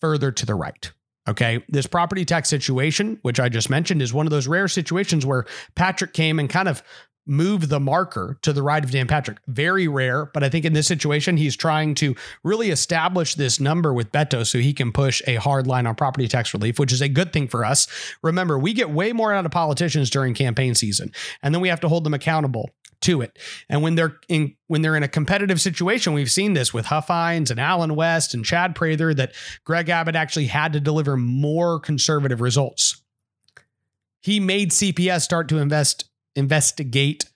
further 0.00 0.32
to 0.32 0.46
the 0.46 0.54
right. 0.54 0.90
Okay. 1.28 1.64
This 1.68 1.86
property 1.86 2.24
tax 2.24 2.48
situation, 2.48 3.18
which 3.22 3.40
I 3.40 3.48
just 3.48 3.70
mentioned, 3.70 4.02
is 4.02 4.12
one 4.12 4.26
of 4.26 4.30
those 4.30 4.46
rare 4.46 4.68
situations 4.68 5.24
where 5.24 5.46
Patrick 5.74 6.12
came 6.12 6.38
and 6.38 6.48
kind 6.48 6.68
of 6.68 6.82
move 7.26 7.68
the 7.68 7.80
marker 7.80 8.38
to 8.42 8.52
the 8.52 8.62
right 8.62 8.84
of 8.84 8.90
Dan 8.90 9.06
Patrick. 9.06 9.38
Very 9.46 9.88
rare, 9.88 10.26
but 10.26 10.44
I 10.44 10.48
think 10.48 10.64
in 10.64 10.72
this 10.72 10.86
situation, 10.86 11.36
he's 11.36 11.56
trying 11.56 11.94
to 11.96 12.14
really 12.42 12.70
establish 12.70 13.34
this 13.34 13.58
number 13.58 13.92
with 13.92 14.12
Beto 14.12 14.46
so 14.46 14.58
he 14.58 14.72
can 14.72 14.92
push 14.92 15.22
a 15.26 15.36
hard 15.36 15.66
line 15.66 15.86
on 15.86 15.94
property 15.94 16.28
tax 16.28 16.52
relief, 16.52 16.78
which 16.78 16.92
is 16.92 17.00
a 17.00 17.08
good 17.08 17.32
thing 17.32 17.48
for 17.48 17.64
us. 17.64 17.86
Remember, 18.22 18.58
we 18.58 18.72
get 18.72 18.90
way 18.90 19.12
more 19.12 19.32
out 19.32 19.46
of 19.46 19.52
politicians 19.52 20.10
during 20.10 20.34
campaign 20.34 20.74
season, 20.74 21.12
and 21.42 21.54
then 21.54 21.62
we 21.62 21.68
have 21.68 21.80
to 21.80 21.88
hold 21.88 22.04
them 22.04 22.14
accountable 22.14 22.70
to 23.04 23.20
it. 23.20 23.38
And 23.68 23.82
when 23.82 23.94
they're 23.94 24.16
in 24.28 24.54
when 24.66 24.82
they're 24.82 24.96
in 24.96 25.02
a 25.02 25.08
competitive 25.08 25.60
situation, 25.60 26.14
we've 26.14 26.30
seen 26.30 26.54
this 26.54 26.72
with 26.72 26.86
Huffines 26.86 27.50
and 27.50 27.60
Allen 27.60 27.94
West 27.94 28.34
and 28.34 28.44
Chad 28.44 28.74
Prather 28.74 29.14
that 29.14 29.32
Greg 29.64 29.88
Abbott 29.88 30.16
actually 30.16 30.46
had 30.46 30.72
to 30.72 30.80
deliver 30.80 31.16
more 31.16 31.78
conservative 31.78 32.40
results. 32.40 33.02
He 34.20 34.40
made 34.40 34.70
CPS 34.70 35.20
start 35.20 35.48
to 35.50 35.58
invest 35.58 36.06
investigate 36.36 37.26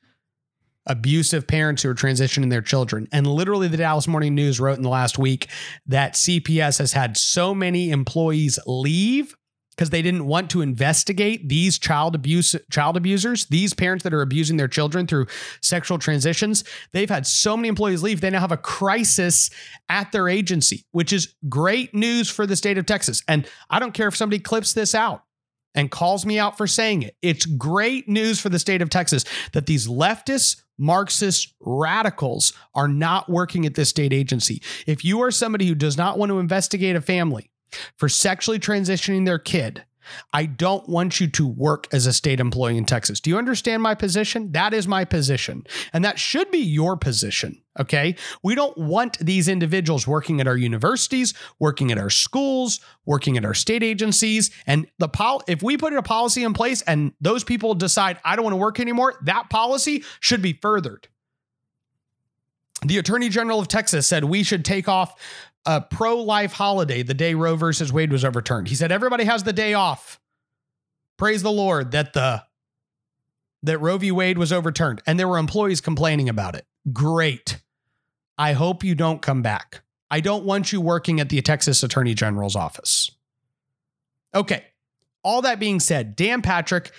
abusive 0.89 1.47
parents 1.47 1.83
who 1.83 1.91
are 1.91 1.95
transitioning 1.95 2.51
their 2.51 2.63
children. 2.63 3.07
And 3.13 3.27
literally, 3.27 3.69
the 3.69 3.77
Dallas 3.77 4.09
Morning 4.09 4.35
News 4.35 4.59
wrote 4.59 4.79
in 4.79 4.83
the 4.83 4.89
last 4.89 5.19
week 5.19 5.49
that 5.87 6.15
CPS 6.15 6.79
has 6.79 6.93
had 6.93 7.17
so 7.17 7.55
many 7.55 7.91
employees 7.91 8.59
leave 8.67 9.37
because 9.79 9.91
they 9.91 10.03
didn't 10.03 10.27
want 10.27 10.51
to 10.51 10.61
investigate 10.61 11.49
these 11.49 11.79
child 11.79 12.17
abuse 12.17 12.57
child 12.69 12.97
abusers, 12.97 13.47
these 13.47 13.73
parents 13.73 14.03
that 14.03 14.13
are 14.13 14.23
abusing 14.23 14.57
their 14.57 14.67
children 14.67 15.07
through 15.07 15.27
sexual 15.63 15.99
transitions. 15.99 16.65
They've 16.93 17.09
had 17.09 17.29
so 17.29 17.57
many 17.57 17.69
employees 17.69 18.03
leave. 18.03 18.21
They 18.21 18.31
now 18.31 18.41
have 18.41 18.51
a 18.51 18.57
crisis 18.57 19.51
at 19.89 20.11
their 20.11 20.29
agency, 20.29 20.85
which 20.91 21.13
is 21.13 21.35
great 21.49 21.95
news 21.95 22.29
for 22.29 22.45
the 22.45 22.57
state 22.57 22.77
of 22.77 22.87
Texas. 22.87 23.23
And 23.29 23.47
I 23.71 23.79
don't 23.79 23.95
care 23.95 24.09
if 24.09 24.17
somebody 24.17 24.41
clips 24.41 24.73
this 24.73 24.97
out 24.97 25.23
and 25.79 25.93
calls 25.93 26.27
me 26.27 26.41
out 26.41 26.59
for 26.59 26.67
saying 26.67 27.03
it. 27.03 27.17
It's 27.23 27.47
great 27.47 28.09
news 28.09 28.41
for 28.41 28.49
the 28.49 28.59
state 28.59 28.83
of 28.83 28.91
Texas 28.91 29.25
that 29.53 29.67
these 29.67 29.87
leftist 29.87 30.63
Marxist 30.77 31.55
radicals 31.61 32.53
are 32.75 32.89
not 32.89 33.29
working 33.29 33.65
at 33.65 33.75
this 33.75 33.89
state 33.89 34.13
agency. 34.13 34.61
If 34.89 35.05
you 35.05 35.23
are 35.23 35.31
somebody 35.31 35.67
who 35.69 35.77
does 35.77 35.97
not 35.97 36.19
want 36.19 36.31
to 36.31 36.41
investigate 36.41 36.97
a 36.97 37.01
family, 37.01 37.51
for 37.97 38.09
sexually 38.09 38.59
transitioning 38.59 39.25
their 39.25 39.39
kid, 39.39 39.85
I 40.33 40.47
don't 40.47 40.89
want 40.89 41.21
you 41.21 41.29
to 41.29 41.47
work 41.47 41.87
as 41.93 42.07
a 42.07 42.13
state 42.13 42.41
employee 42.41 42.77
in 42.77 42.85
Texas. 42.85 43.21
Do 43.21 43.31
you 43.31 43.39
understand 43.39 43.83
my 43.83 43.95
position? 43.95 44.53
That 44.53 44.75
is 44.75 44.87
my 44.89 45.05
position. 45.05 45.67
And 45.93 46.05
that 46.05 46.19
should 46.19 46.51
be 46.51 46.59
your 46.59 46.97
position. 46.97 47.63
Okay. 47.79 48.17
We 48.43 48.55
don't 48.55 48.77
want 48.77 49.19
these 49.19 49.49
individuals 49.49 50.07
working 50.07 50.41
at 50.41 50.49
our 50.49 50.57
universities, 50.57 51.33
working 51.61 51.93
at 51.93 51.99
our 51.99 52.11
schools, 52.11 52.81
working 53.07 53.37
at 53.37 53.45
our 53.45 53.55
state 53.55 53.83
agencies. 53.83 54.51
And 54.67 54.89
the 54.99 55.09
pol- 55.09 55.45
if 55.47 55.63
we 55.63 55.77
put 55.77 55.93
a 55.93 56.03
policy 56.03 56.43
in 56.43 56.55
place 56.55 56.83
and 56.83 57.13
those 57.21 57.45
people 57.45 57.75
decide, 57.75 58.19
I 58.25 58.35
don't 58.35 58.45
want 58.45 58.55
to 58.55 58.59
work 58.59 58.81
anymore, 58.81 59.15
that 59.23 59.49
policy 59.49 60.05
should 60.21 60.43
be 60.43 60.55
furthered. 60.55 61.09
The 62.83 62.99
Attorney 62.99 63.29
General 63.29 63.61
of 63.61 63.69
Texas 63.69 64.07
said 64.07 64.25
we 64.25 64.43
should 64.43 64.65
take 64.65 64.89
off 64.89 65.21
a 65.67 65.81
pro 65.81 66.19
life 66.19 66.53
holiday 66.53 67.03
the 67.03 67.15
day 67.15 67.35
Roe 67.35 67.57
versus 67.57 67.93
Wade 67.93 68.13
was 68.13 68.25
overturned. 68.25 68.69
He 68.69 68.75
said 68.75 68.93
everybody 68.93 69.25
has 69.25 69.43
the 69.43 69.53
day 69.53 69.75
off. 69.75 70.21
Praise 71.17 71.43
the 71.43 71.51
Lord 71.51 71.91
that 71.93 72.13
the 72.13 72.45
that 73.65 73.79
Roe 73.79 73.99
v. 73.99 74.13
Wade 74.13 74.39
was 74.39 74.53
overturned 74.53 75.03
and 75.07 75.19
there 75.19 75.27
were 75.27 75.39
employees 75.39 75.81
complaining 75.81 76.29
about 76.29 76.55
it. 76.55 76.65
Great. 76.93 77.61
I 78.39 78.53
hope 78.53 78.85
you 78.85 78.95
don't 78.95 79.21
come 79.21 79.43
back. 79.43 79.83
I 80.11 80.21
don't 80.21 80.45
want 80.45 80.73
you 80.73 80.81
working 80.81 81.21
at 81.21 81.29
the 81.29 81.43
Texas 81.43 81.83
Attorney 81.83 82.15
General's 82.15 82.57
office. 82.57 83.11
Okay. 84.35 84.65
All 85.25 85.43
that 85.43 85.59
being 85.59 85.81
said, 85.81 86.15
Dan 86.15 86.41
Patrick 86.41 86.93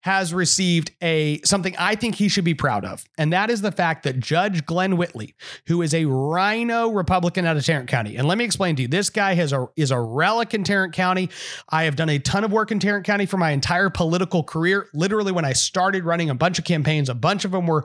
has 0.00 0.32
received 0.32 0.92
a 1.02 1.40
something 1.42 1.74
I 1.78 1.94
think 1.94 2.14
he 2.14 2.28
should 2.28 2.44
be 2.44 2.54
proud 2.54 2.84
of, 2.84 3.04
and 3.18 3.32
that 3.32 3.50
is 3.50 3.62
the 3.62 3.72
fact 3.72 4.04
that 4.04 4.20
Judge 4.20 4.64
Glen 4.66 4.96
Whitley, 4.96 5.34
who 5.66 5.82
is 5.82 5.94
a 5.94 6.04
Rhino 6.06 6.88
Republican 6.88 7.46
out 7.46 7.56
of 7.56 7.64
Tarrant 7.64 7.88
County, 7.88 8.16
and 8.16 8.26
let 8.26 8.38
me 8.38 8.44
explain 8.44 8.76
to 8.76 8.82
you, 8.82 8.88
this 8.88 9.10
guy 9.10 9.34
has 9.34 9.52
a 9.52 9.68
is 9.76 9.90
a 9.90 10.00
relic 10.00 10.54
in 10.54 10.64
Tarrant 10.64 10.92
County. 10.92 11.28
I 11.68 11.84
have 11.84 11.96
done 11.96 12.08
a 12.08 12.18
ton 12.18 12.44
of 12.44 12.52
work 12.52 12.72
in 12.72 12.78
Tarrant 12.78 13.06
County 13.06 13.26
for 13.26 13.36
my 13.36 13.50
entire 13.50 13.90
political 13.90 14.42
career. 14.42 14.88
Literally, 14.94 15.32
when 15.32 15.44
I 15.44 15.52
started 15.52 16.04
running 16.04 16.30
a 16.30 16.34
bunch 16.34 16.58
of 16.58 16.64
campaigns, 16.64 17.08
a 17.08 17.14
bunch 17.14 17.44
of 17.44 17.50
them 17.50 17.66
were 17.66 17.84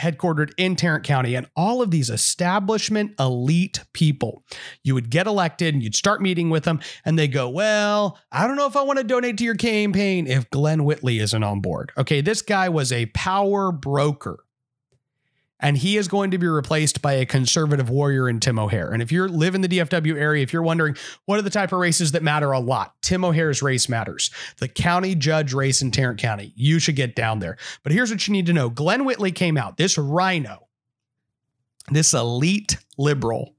headquartered 0.00 0.52
in 0.56 0.76
Tarrant 0.76 1.04
County. 1.04 1.34
And 1.34 1.46
all 1.54 1.82
of 1.82 1.90
these 1.90 2.10
establishment 2.10 3.12
elite 3.18 3.80
people, 3.92 4.42
you 4.82 4.94
would 4.94 5.10
get 5.10 5.26
elected 5.26 5.74
and 5.74 5.82
you'd 5.82 5.94
start 5.94 6.22
meeting 6.22 6.50
with 6.50 6.64
them, 6.64 6.80
and 7.04 7.18
they 7.18 7.28
go, 7.28 7.48
Well, 7.48 8.18
I 8.32 8.46
don't 8.46 8.56
know 8.56 8.66
if 8.66 8.76
I 8.76 8.82
want 8.82 8.98
to 8.98 9.04
donate 9.04 9.38
to 9.38 9.44
your 9.44 9.54
campaign 9.54 10.26
if 10.26 10.48
Glen 10.50 10.84
Whitley 10.84 11.18
isn't 11.18 11.42
on 11.42 11.60
board. 11.60 11.92
Okay, 11.98 12.20
this 12.20 12.42
guy 12.42 12.68
was 12.68 12.92
a 12.92 13.06
power 13.06 13.72
broker 13.72 14.44
and 15.60 15.78
he 15.78 15.96
is 15.96 16.08
going 16.08 16.30
to 16.32 16.38
be 16.38 16.48
replaced 16.48 17.02
by 17.02 17.12
a 17.12 17.26
conservative 17.26 17.88
warrior 17.88 18.28
in 18.28 18.40
Tim 18.40 18.58
O'Hare. 18.58 18.90
And 18.90 19.02
if 19.02 19.12
you 19.12 19.26
live 19.28 19.54
in 19.54 19.60
the 19.60 19.68
DFW 19.68 20.16
area, 20.16 20.42
if 20.42 20.52
you're 20.52 20.62
wondering 20.62 20.96
what 21.26 21.38
are 21.38 21.42
the 21.42 21.50
type 21.50 21.72
of 21.72 21.78
races 21.78 22.12
that 22.12 22.22
matter 22.22 22.50
a 22.52 22.58
lot, 22.58 22.94
Tim 23.02 23.24
O'Hare's 23.24 23.62
race 23.62 23.88
matters. 23.88 24.30
The 24.58 24.68
county 24.68 25.14
judge 25.14 25.52
race 25.52 25.82
in 25.82 25.90
Tarrant 25.90 26.18
County, 26.18 26.52
you 26.56 26.78
should 26.78 26.96
get 26.96 27.14
down 27.14 27.38
there. 27.38 27.56
But 27.82 27.92
here's 27.92 28.10
what 28.10 28.26
you 28.26 28.32
need 28.32 28.46
to 28.46 28.52
know: 28.52 28.70
Glen 28.70 29.04
Whitley 29.04 29.32
came 29.32 29.56
out, 29.56 29.76
this 29.76 29.98
rhino, 29.98 30.68
this 31.90 32.14
elite 32.14 32.76
liberal. 32.98 33.54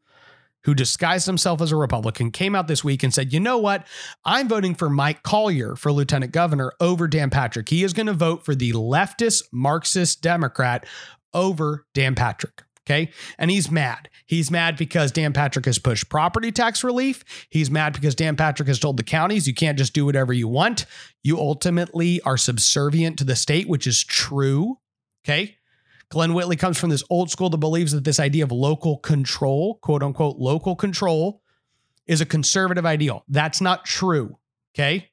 Who 0.66 0.76
disguised 0.76 1.26
himself 1.26 1.60
as 1.60 1.72
a 1.72 1.76
Republican 1.76 2.30
came 2.30 2.54
out 2.54 2.68
this 2.68 2.84
week 2.84 3.02
and 3.02 3.12
said, 3.12 3.34
You 3.34 3.40
know 3.40 3.58
what? 3.58 3.88
I'm 4.24 4.48
voting 4.48 4.76
for 4.76 4.92
Mike 4.92 5.24
Collier 5.24 5.76
for 5.76 5.92
lieutenant 5.92 6.34
governor 6.34 6.72
over 6.80 7.08
Dan 7.08 7.32
Patrick. 7.32 7.68
He 7.68 7.84
is 7.84 7.94
going 7.94 8.06
to 8.06 8.14
vote 8.14 8.46
for 8.46 8.54
the 8.54 8.72
leftist 8.74 9.46
Marxist 9.52 10.22
Democrat 10.22 10.86
over 11.34 11.86
Dan 11.94 12.16
Patrick. 12.16 12.64
Okay. 12.88 13.12
And 13.38 13.52
he's 13.52 13.70
mad. 13.70 14.10
He's 14.26 14.50
mad 14.50 14.76
because 14.76 15.12
Dan 15.12 15.34
Patrick 15.34 15.66
has 15.66 15.78
pushed 15.78 16.10
property 16.10 16.52
tax 16.52 16.84
relief. 16.84 17.24
He's 17.50 17.70
mad 17.70 17.94
because 17.94 18.16
Dan 18.16 18.36
Patrick 18.36 18.68
has 18.68 18.80
told 18.80 18.98
the 18.98 19.04
counties 19.04 19.48
you 19.48 19.54
can't 19.54 19.78
just 19.78 19.94
do 19.94 20.04
whatever 20.04 20.34
you 20.34 20.48
want. 20.48 20.86
You 21.24 21.38
ultimately 21.40 22.22
are 22.22 22.38
subservient 22.38 23.20
to 23.20 23.24
the 23.24 23.36
state, 23.36 23.70
which 23.70 23.86
is 23.86 24.04
true. 24.04 24.80
Okay. 25.24 25.58
Glen 26.10 26.34
Whitley 26.34 26.58
comes 26.58 26.78
from 26.78 26.90
this 26.90 27.04
old 27.10 27.30
school 27.30 27.50
that 27.52 27.58
believes 27.60 27.94
that 27.94 28.04
this 28.04 28.20
idea 28.20 28.44
of 28.44 28.52
local 28.52 28.98
control, 28.98 29.76
quote 29.76 30.04
unquote, 30.04 30.38
local 30.38 30.76
control, 30.76 31.42
is 32.08 32.20
a 32.20 32.26
conservative 32.26 32.86
ideal. 32.86 33.24
That's 33.30 33.62
not 33.62 33.86
true. 33.86 34.38
Okay. 34.74 35.12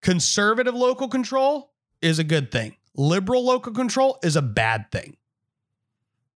Conservative 0.00 0.74
local 0.74 1.08
control 1.08 1.72
is 2.00 2.18
a 2.18 2.24
good 2.24 2.50
thing 2.50 2.76
liberal 2.98 3.44
local 3.44 3.72
control 3.72 4.18
is 4.22 4.36
a 4.36 4.42
bad 4.42 4.90
thing. 4.90 5.16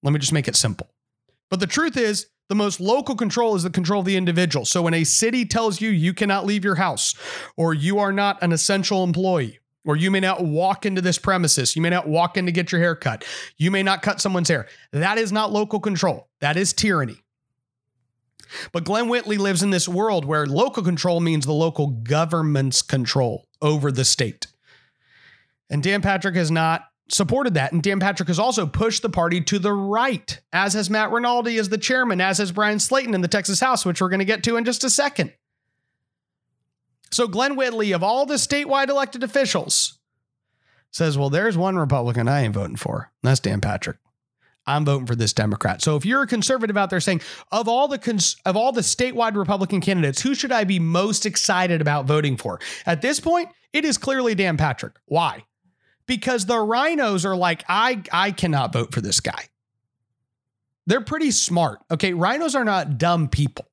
Let 0.03 0.13
me 0.13 0.19
just 0.19 0.33
make 0.33 0.49
it 0.49 0.57
simple. 0.57 0.89
But 1.51 1.61
the 1.61 1.67
truth 1.67 1.99
is, 1.99 2.29
the 2.49 2.55
most 2.55 2.81
local 2.81 3.15
control 3.15 3.55
is 3.55 3.63
the 3.63 3.71
control 3.71 4.01
of 4.01 4.07
the 4.07 4.17
individual. 4.17 4.65
So 4.65 4.83
when 4.83 4.95
a 4.95 5.05
city 5.05 5.45
tells 5.45 5.81
you 5.81 5.91
you 5.91 6.15
cannot 6.15 6.47
leave 6.47 6.65
your 6.65 6.75
house, 6.77 7.15
or 7.57 7.75
you 7.75 7.99
are 7.99 8.13
not 8.13 8.43
an 8.43 8.53
essential 8.53 9.05
employee, 9.05 9.59
or 9.85 9.97
you 9.97 10.11
may 10.11 10.21
not 10.21 10.45
walk 10.45 10.87
into 10.87 11.01
this 11.01 11.19
premises, 11.19 11.75
you 11.75 11.83
may 11.83 11.91
not 11.91 12.09
walk 12.09 12.37
in 12.37 12.47
to 12.47 12.53
get 12.53 12.71
your 12.71 12.81
hair 12.81 12.95
cut, 12.95 13.25
you 13.57 13.71
may 13.71 13.83
not 13.83 14.03
cut 14.03 14.21
someone's 14.21 14.49
hair, 14.49 14.67
that 14.93 15.19
is 15.19 15.33
not 15.33 15.53
local 15.53 15.81
control. 15.81 16.29
That 16.41 16.57
is 16.57 16.73
tyranny. 16.73 17.23
But 18.71 18.85
Glen 18.85 19.09
Whitley 19.09 19.39
lives 19.39 19.63
in 19.63 19.71
this 19.71 19.89
world 19.89 20.25
where 20.25 20.47
local 20.47 20.83
control 20.83 21.21
means 21.21 21.47
the 21.47 21.53
local 21.53 21.87
government's 21.89 22.83
control 22.83 23.49
over 23.63 23.91
the 23.91 24.05
state. 24.05 24.47
And 25.73 25.83
Dan 25.83 26.03
Patrick 26.03 26.37
has 26.37 26.51
not 26.51 26.85
supported 27.09 27.55
that. 27.55 27.73
And 27.73 27.83
Dan 27.83 27.99
Patrick 27.99 28.29
has 28.29 28.39
also 28.39 28.67
pushed 28.67 29.03
the 29.03 29.09
party 29.09 29.41
to 29.41 29.59
the 29.59 29.73
right, 29.73 30.39
as 30.53 30.75
has 30.75 30.91
Matt 30.91 31.11
Rinaldi 31.11 31.59
as 31.59 31.71
the 31.71 31.79
chairman, 31.79 32.21
as 32.21 32.39
has 32.39 32.53
Bryan 32.53 32.79
Slaton 32.79 33.15
in 33.15 33.23
the 33.23 33.29
Texas 33.29 33.59
House, 33.59 33.85
which 33.85 34.01
we're 34.01 34.11
going 34.11 34.19
to 34.19 34.27
get 34.27 34.45
to 34.45 34.57
in 34.57 34.65
just 34.65 34.85
a 34.85 34.91
second. 34.91 35.33
So 37.11 37.27
Glen 37.27 37.57
Whitley, 37.57 37.93
of 37.93 38.03
all 38.03 38.27
the 38.27 38.35
statewide 38.35 38.91
elected 38.91 39.23
officials, 39.23 39.99
says, 40.91 41.17
Well, 41.17 41.31
there's 41.31 41.57
one 41.57 41.77
Republican 41.77 42.29
I 42.29 42.43
ain't 42.43 42.55
voting 42.55 42.77
for. 42.77 43.11
That's 43.23 43.41
Dan 43.41 43.61
Patrick. 43.61 43.97
I'm 44.67 44.85
voting 44.85 45.07
for 45.07 45.17
this 45.17 45.33
Democrat. 45.33 45.83
So 45.83 45.97
if 45.97 46.05
you're 46.05 46.23
a 46.23 46.27
conservative 46.27 46.77
out 46.77 46.91
there 46.91 47.01
saying, 47.01 47.23
of 47.51 47.67
all 47.67 47.89
the 47.89 47.99
cons- 47.99 48.37
of 48.45 48.57
all 48.57 48.73
the 48.73 48.83
statewide 48.83 49.37
Republican 49.37 49.81
candidates, 49.81 50.23
who 50.23 50.35
should 50.35 50.53
I 50.53 50.65
be 50.65 50.79
most 50.79 51.27
excited 51.27 51.81
about 51.81 52.05
voting 52.05 52.37
for? 52.37 52.61
At 52.87 53.03
this 53.03 53.19
point, 53.21 53.49
it 53.73 53.85
is 53.85 53.99
clearly 53.99 54.35
Dan 54.35 54.57
Patrick. 54.57 54.95
Why? 55.07 55.45
Because 56.07 56.47
the 56.47 56.59
rhinos 56.59 57.25
are 57.25 57.37
like, 57.37 57.65
I, 57.69 58.03
I 58.13 58.31
cannot 58.33 58.73
vote 58.73 58.93
for 58.93 59.01
this 59.01 59.21
guy. 59.21 59.45
They're 60.87 61.01
pretty 61.01 61.31
smart. 61.31 61.81
Okay. 61.91 62.13
Rhinos 62.13 62.55
are 62.55 62.65
not 62.65 62.99
dumb 62.99 63.29
people. 63.29 63.67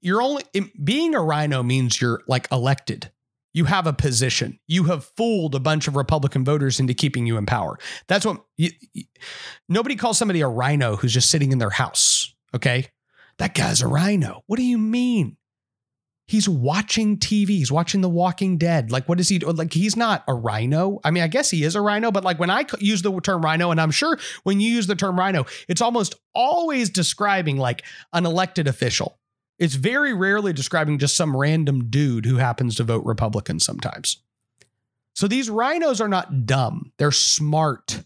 You're 0.00 0.22
only 0.22 0.44
being 0.82 1.14
a 1.14 1.20
rhino 1.20 1.62
means 1.62 2.00
you're 2.00 2.22
like 2.26 2.48
elected. 2.50 3.10
You 3.52 3.64
have 3.64 3.86
a 3.86 3.92
position. 3.92 4.58
You 4.66 4.84
have 4.84 5.04
fooled 5.04 5.54
a 5.54 5.60
bunch 5.60 5.88
of 5.88 5.96
Republican 5.96 6.44
voters 6.44 6.78
into 6.78 6.94
keeping 6.94 7.26
you 7.26 7.38
in 7.38 7.46
power. 7.46 7.78
That's 8.06 8.24
what 8.24 8.44
you, 8.56 8.70
nobody 9.68 9.96
calls 9.96 10.18
somebody 10.18 10.42
a 10.42 10.48
rhino 10.48 10.96
who's 10.96 11.12
just 11.12 11.30
sitting 11.30 11.52
in 11.52 11.58
their 11.58 11.70
house. 11.70 12.34
Okay. 12.54 12.88
That 13.38 13.54
guy's 13.54 13.82
a 13.82 13.88
rhino. 13.88 14.44
What 14.46 14.56
do 14.56 14.62
you 14.62 14.78
mean? 14.78 15.36
He's 16.26 16.48
watching 16.48 17.18
TV. 17.18 17.48
He's 17.48 17.72
watching 17.72 18.00
The 18.00 18.08
Walking 18.08 18.58
Dead. 18.58 18.90
Like, 18.90 19.08
what 19.08 19.20
is 19.20 19.28
he 19.28 19.38
doing? 19.38 19.56
Like, 19.56 19.72
he's 19.72 19.96
not 19.96 20.24
a 20.28 20.34
rhino. 20.34 21.00
I 21.04 21.10
mean, 21.10 21.22
I 21.22 21.28
guess 21.28 21.50
he 21.50 21.62
is 21.62 21.74
a 21.74 21.80
rhino, 21.80 22.10
but 22.10 22.24
like 22.24 22.38
when 22.38 22.50
I 22.50 22.64
use 22.78 23.02
the 23.02 23.20
term 23.20 23.42
rhino, 23.42 23.70
and 23.70 23.80
I'm 23.80 23.90
sure 23.90 24.18
when 24.42 24.60
you 24.60 24.70
use 24.70 24.86
the 24.86 24.96
term 24.96 25.18
rhino, 25.18 25.46
it's 25.68 25.80
almost 25.80 26.16
always 26.34 26.90
describing 26.90 27.56
like 27.56 27.84
an 28.12 28.26
elected 28.26 28.68
official. 28.68 29.18
It's 29.58 29.74
very 29.74 30.12
rarely 30.12 30.52
describing 30.52 30.98
just 30.98 31.16
some 31.16 31.36
random 31.36 31.88
dude 31.88 32.26
who 32.26 32.36
happens 32.36 32.74
to 32.76 32.84
vote 32.84 33.04
Republican 33.06 33.58
sometimes. 33.58 34.22
So 35.14 35.26
these 35.26 35.48
rhinos 35.48 36.00
are 36.00 36.08
not 36.08 36.44
dumb, 36.44 36.92
they're 36.98 37.10
smart. 37.10 38.02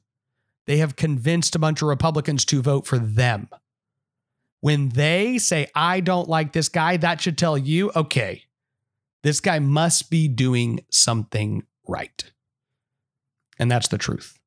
They 0.67 0.77
have 0.77 0.95
convinced 0.95 1.57
a 1.57 1.59
bunch 1.59 1.83
of 1.83 1.89
Republicans 1.89 2.45
to 2.45 2.62
vote 2.62 2.87
for 2.87 2.99
them. 2.99 3.49
When 4.61 4.90
they 4.90 5.38
say, 5.38 5.69
I 5.75 6.00
don't 6.00 6.29
like 6.29 6.52
this 6.52 6.69
guy, 6.69 6.97
that 6.99 7.21
should 7.21 7.38
tell 7.38 7.57
you, 7.57 7.90
okay, 7.97 8.45
this 9.23 9.40
guy 9.40 9.59
must 9.59 10.11
be 10.11 10.29
doing 10.29 10.81
something 10.90 11.64
right. 11.87 12.31
And 13.59 13.71
that's 13.71 13.88
the 13.88 13.99
truth. 13.99 14.38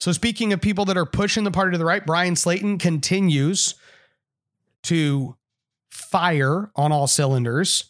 So, 0.00 0.10
speaking 0.12 0.52
of 0.52 0.60
people 0.60 0.84
that 0.86 0.96
are 0.96 1.06
pushing 1.06 1.44
the 1.44 1.50
party 1.50 1.72
to 1.72 1.78
the 1.78 1.84
right, 1.84 2.04
Bryan 2.04 2.34
Slaton 2.34 2.80
continues 2.80 3.76
to 4.84 5.36
fire 5.90 6.72
on 6.74 6.90
all 6.90 7.06
cylinders. 7.06 7.84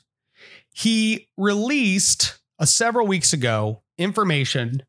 He 0.74 1.28
released 1.36 2.38
uh, 2.58 2.66
several 2.66 3.06
weeks 3.06 3.32
ago 3.32 3.82
information 3.96 4.82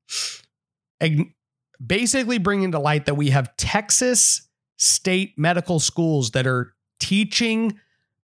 basically 1.86 2.38
bringing 2.38 2.72
to 2.72 2.80
light 2.80 3.06
that 3.06 3.15
we 3.15 3.30
have 3.30 3.56
Texas 3.58 4.48
state 4.77 5.38
medical 5.38 5.80
schools 5.80 6.32
that 6.32 6.48
are 6.48 6.74
teaching 7.00 7.80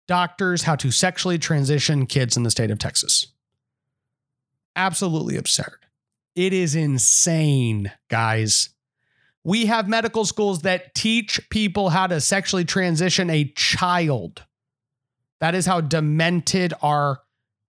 doctors 0.07 0.63
how 0.63 0.75
to 0.75 0.91
sexually 0.91 1.37
transition 1.37 2.05
kids 2.05 2.35
in 2.35 2.43
the 2.43 2.51
state 2.51 2.71
of 2.71 2.79
Texas. 2.79 3.27
Absolutely 4.75 5.37
absurd. 5.37 5.85
It 6.35 6.53
is 6.53 6.75
insane, 6.75 7.91
guys. 8.09 8.69
We 9.43 9.65
have 9.67 9.87
medical 9.87 10.25
schools 10.25 10.61
that 10.61 10.95
teach 10.95 11.49
people 11.49 11.89
how 11.89 12.07
to 12.07 12.21
sexually 12.21 12.65
transition 12.65 13.29
a 13.29 13.51
child. 13.55 14.43
That 15.39 15.55
is 15.55 15.65
how 15.65 15.81
demented 15.81 16.73
our 16.81 17.21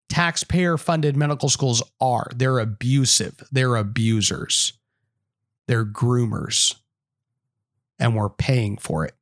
taxpayer 0.08 0.76
funded 0.76 1.16
medical 1.16 1.48
schools 1.48 1.82
are. 2.00 2.30
They're 2.34 2.58
abusive, 2.58 3.42
they're 3.52 3.76
abusers, 3.76 4.72
they're 5.70 5.86
groomers, 5.86 6.74
and 8.00 8.16
we're 8.16 8.28
paying 8.28 8.76
for 8.76 9.04
it. 9.04 9.14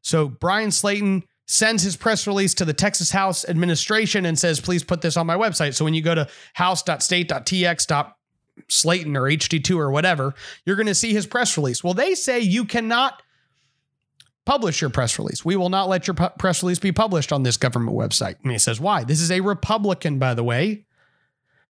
So, 0.00 0.28
Bryan 0.28 0.70
Slaton 0.70 1.24
sends 1.46 1.82
his 1.82 1.96
press 1.96 2.24
release 2.24 2.54
to 2.54 2.64
the 2.64 2.72
Texas 2.72 3.10
House 3.10 3.44
administration 3.48 4.24
and 4.24 4.38
says, 4.38 4.60
please 4.60 4.84
put 4.84 5.00
this 5.00 5.16
on 5.16 5.26
my 5.26 5.34
website. 5.34 5.74
So, 5.74 5.84
when 5.84 5.94
you 5.94 6.02
go 6.02 6.14
to 6.14 6.28
house.state.tx 6.54 8.12
Slaton 8.68 9.16
or 9.16 9.22
HD2 9.22 9.76
or 9.76 9.90
whatever, 9.90 10.34
you're 10.64 10.76
going 10.76 10.86
to 10.86 10.94
see 10.94 11.12
his 11.12 11.26
press 11.26 11.56
release. 11.56 11.82
Well, 11.82 11.94
they 11.94 12.14
say 12.14 12.38
you 12.38 12.64
cannot 12.64 13.20
publish 14.44 14.80
your 14.80 14.90
press 14.90 15.18
release. 15.18 15.44
We 15.44 15.56
will 15.56 15.68
not 15.68 15.88
let 15.88 16.06
your 16.06 16.14
pu- 16.14 16.30
press 16.38 16.62
release 16.62 16.78
be 16.78 16.92
published 16.92 17.32
on 17.32 17.42
this 17.42 17.56
government 17.56 17.96
website. 17.96 18.36
And 18.44 18.52
he 18.52 18.58
says, 18.58 18.78
why? 18.78 19.02
This 19.02 19.20
is 19.20 19.32
a 19.32 19.40
Republican, 19.40 20.20
by 20.20 20.34
the 20.34 20.44
way. 20.44 20.84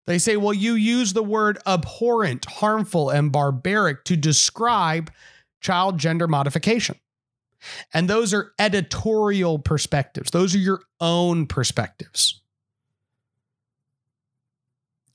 They 0.09 0.17
say, 0.17 0.37
well, 0.37 0.55
you 0.55 0.73
use 0.73 1.13
the 1.13 1.21
word 1.21 1.59
abhorrent, 1.67 2.45
harmful, 2.45 3.11
and 3.11 3.31
barbaric 3.31 4.05
to 4.05 4.17
describe 4.17 5.11
child 5.61 5.99
gender 5.99 6.27
modification. 6.27 6.95
And 7.93 8.09
those 8.09 8.33
are 8.33 8.51
editorial 8.57 9.59
perspectives, 9.59 10.31
those 10.31 10.55
are 10.55 10.57
your 10.57 10.81
own 10.99 11.45
perspectives. 11.45 12.41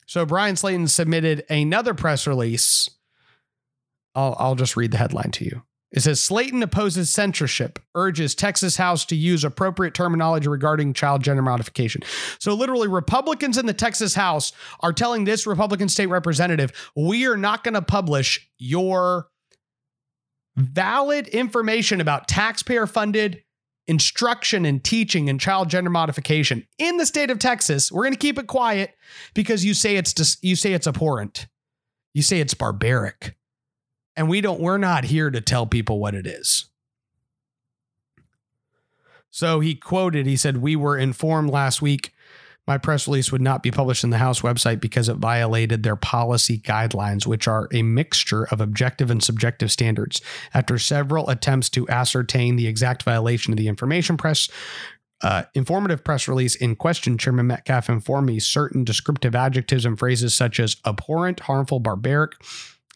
So 0.06 0.24
Bryan 0.24 0.54
Slaton 0.54 0.88
submitted 0.88 1.44
another 1.50 1.94
press 1.94 2.28
release. 2.28 2.88
I'll, 4.14 4.36
I'll 4.38 4.54
just 4.54 4.76
read 4.76 4.92
the 4.92 4.98
headline 4.98 5.32
to 5.32 5.44
you. 5.44 5.62
It 5.94 6.02
says 6.02 6.20
Slaton 6.20 6.60
opposes 6.60 7.08
censorship, 7.08 7.78
urges 7.94 8.34
Texas 8.34 8.76
House 8.76 9.04
to 9.06 9.16
use 9.16 9.44
appropriate 9.44 9.94
terminology 9.94 10.48
regarding 10.48 10.92
child 10.92 11.22
gender 11.22 11.40
modification. 11.40 12.02
So, 12.40 12.52
literally, 12.52 12.88
Republicans 12.88 13.56
in 13.56 13.66
the 13.66 13.72
Texas 13.72 14.14
House 14.14 14.52
are 14.80 14.92
telling 14.92 15.24
this 15.24 15.46
Republican 15.46 15.88
state 15.88 16.06
representative, 16.06 16.72
we 16.96 17.26
are 17.26 17.36
not 17.36 17.62
going 17.62 17.74
to 17.74 17.82
publish 17.82 18.50
your 18.58 19.28
valid 20.56 21.28
information 21.28 22.00
about 22.00 22.26
taxpayer 22.26 22.86
funded 22.86 23.42
instruction 23.86 24.64
and 24.64 24.82
teaching 24.82 25.28
and 25.28 25.40
child 25.40 25.68
gender 25.68 25.90
modification 25.90 26.66
in 26.78 26.96
the 26.96 27.06
state 27.06 27.30
of 27.30 27.38
Texas. 27.38 27.92
We're 27.92 28.02
going 28.02 28.14
to 28.14 28.18
keep 28.18 28.38
it 28.38 28.46
quiet 28.48 28.94
because 29.34 29.64
you 29.64 29.74
say 29.74 29.96
it's 29.96 30.12
dis- 30.12 30.38
you 30.42 30.56
say 30.56 30.72
it's 30.72 30.88
abhorrent. 30.88 31.46
You 32.14 32.22
say 32.22 32.40
it's 32.40 32.54
barbaric. 32.54 33.36
And 34.16 34.28
we 34.28 34.40
don't 34.40 34.60
we're 34.60 34.78
not 34.78 35.04
here 35.04 35.30
to 35.30 35.40
tell 35.40 35.66
people 35.66 35.98
what 35.98 36.14
it 36.14 36.26
is. 36.26 36.66
So 39.30 39.60
he 39.60 39.74
quoted, 39.74 40.26
he 40.26 40.36
said, 40.36 40.58
We 40.58 40.76
were 40.76 40.96
informed 40.96 41.50
last 41.50 41.82
week 41.82 42.14
my 42.66 42.78
press 42.78 43.06
release 43.06 43.30
would 43.30 43.42
not 43.42 43.62
be 43.62 43.70
published 43.70 44.04
in 44.04 44.10
the 44.10 44.18
House 44.18 44.40
website 44.40 44.80
because 44.80 45.08
it 45.08 45.16
violated 45.16 45.82
their 45.82 45.96
policy 45.96 46.58
guidelines, 46.58 47.26
which 47.26 47.46
are 47.46 47.68
a 47.72 47.82
mixture 47.82 48.44
of 48.44 48.60
objective 48.60 49.10
and 49.10 49.22
subjective 49.22 49.70
standards. 49.70 50.22
After 50.54 50.78
several 50.78 51.28
attempts 51.28 51.68
to 51.70 51.88
ascertain 51.88 52.56
the 52.56 52.66
exact 52.66 53.02
violation 53.02 53.52
of 53.52 53.58
the 53.58 53.68
information 53.68 54.16
press, 54.16 54.48
uh, 55.22 55.44
informative 55.54 56.02
press 56.04 56.26
release 56.26 56.54
in 56.54 56.74
question, 56.74 57.18
Chairman 57.18 57.46
Metcalf 57.46 57.90
informed 57.90 58.28
me 58.28 58.38
certain 58.40 58.82
descriptive 58.82 59.34
adjectives 59.34 59.84
and 59.84 59.98
phrases 59.98 60.34
such 60.34 60.58
as 60.58 60.76
abhorrent, 60.86 61.40
harmful, 61.40 61.80
barbaric, 61.80 62.32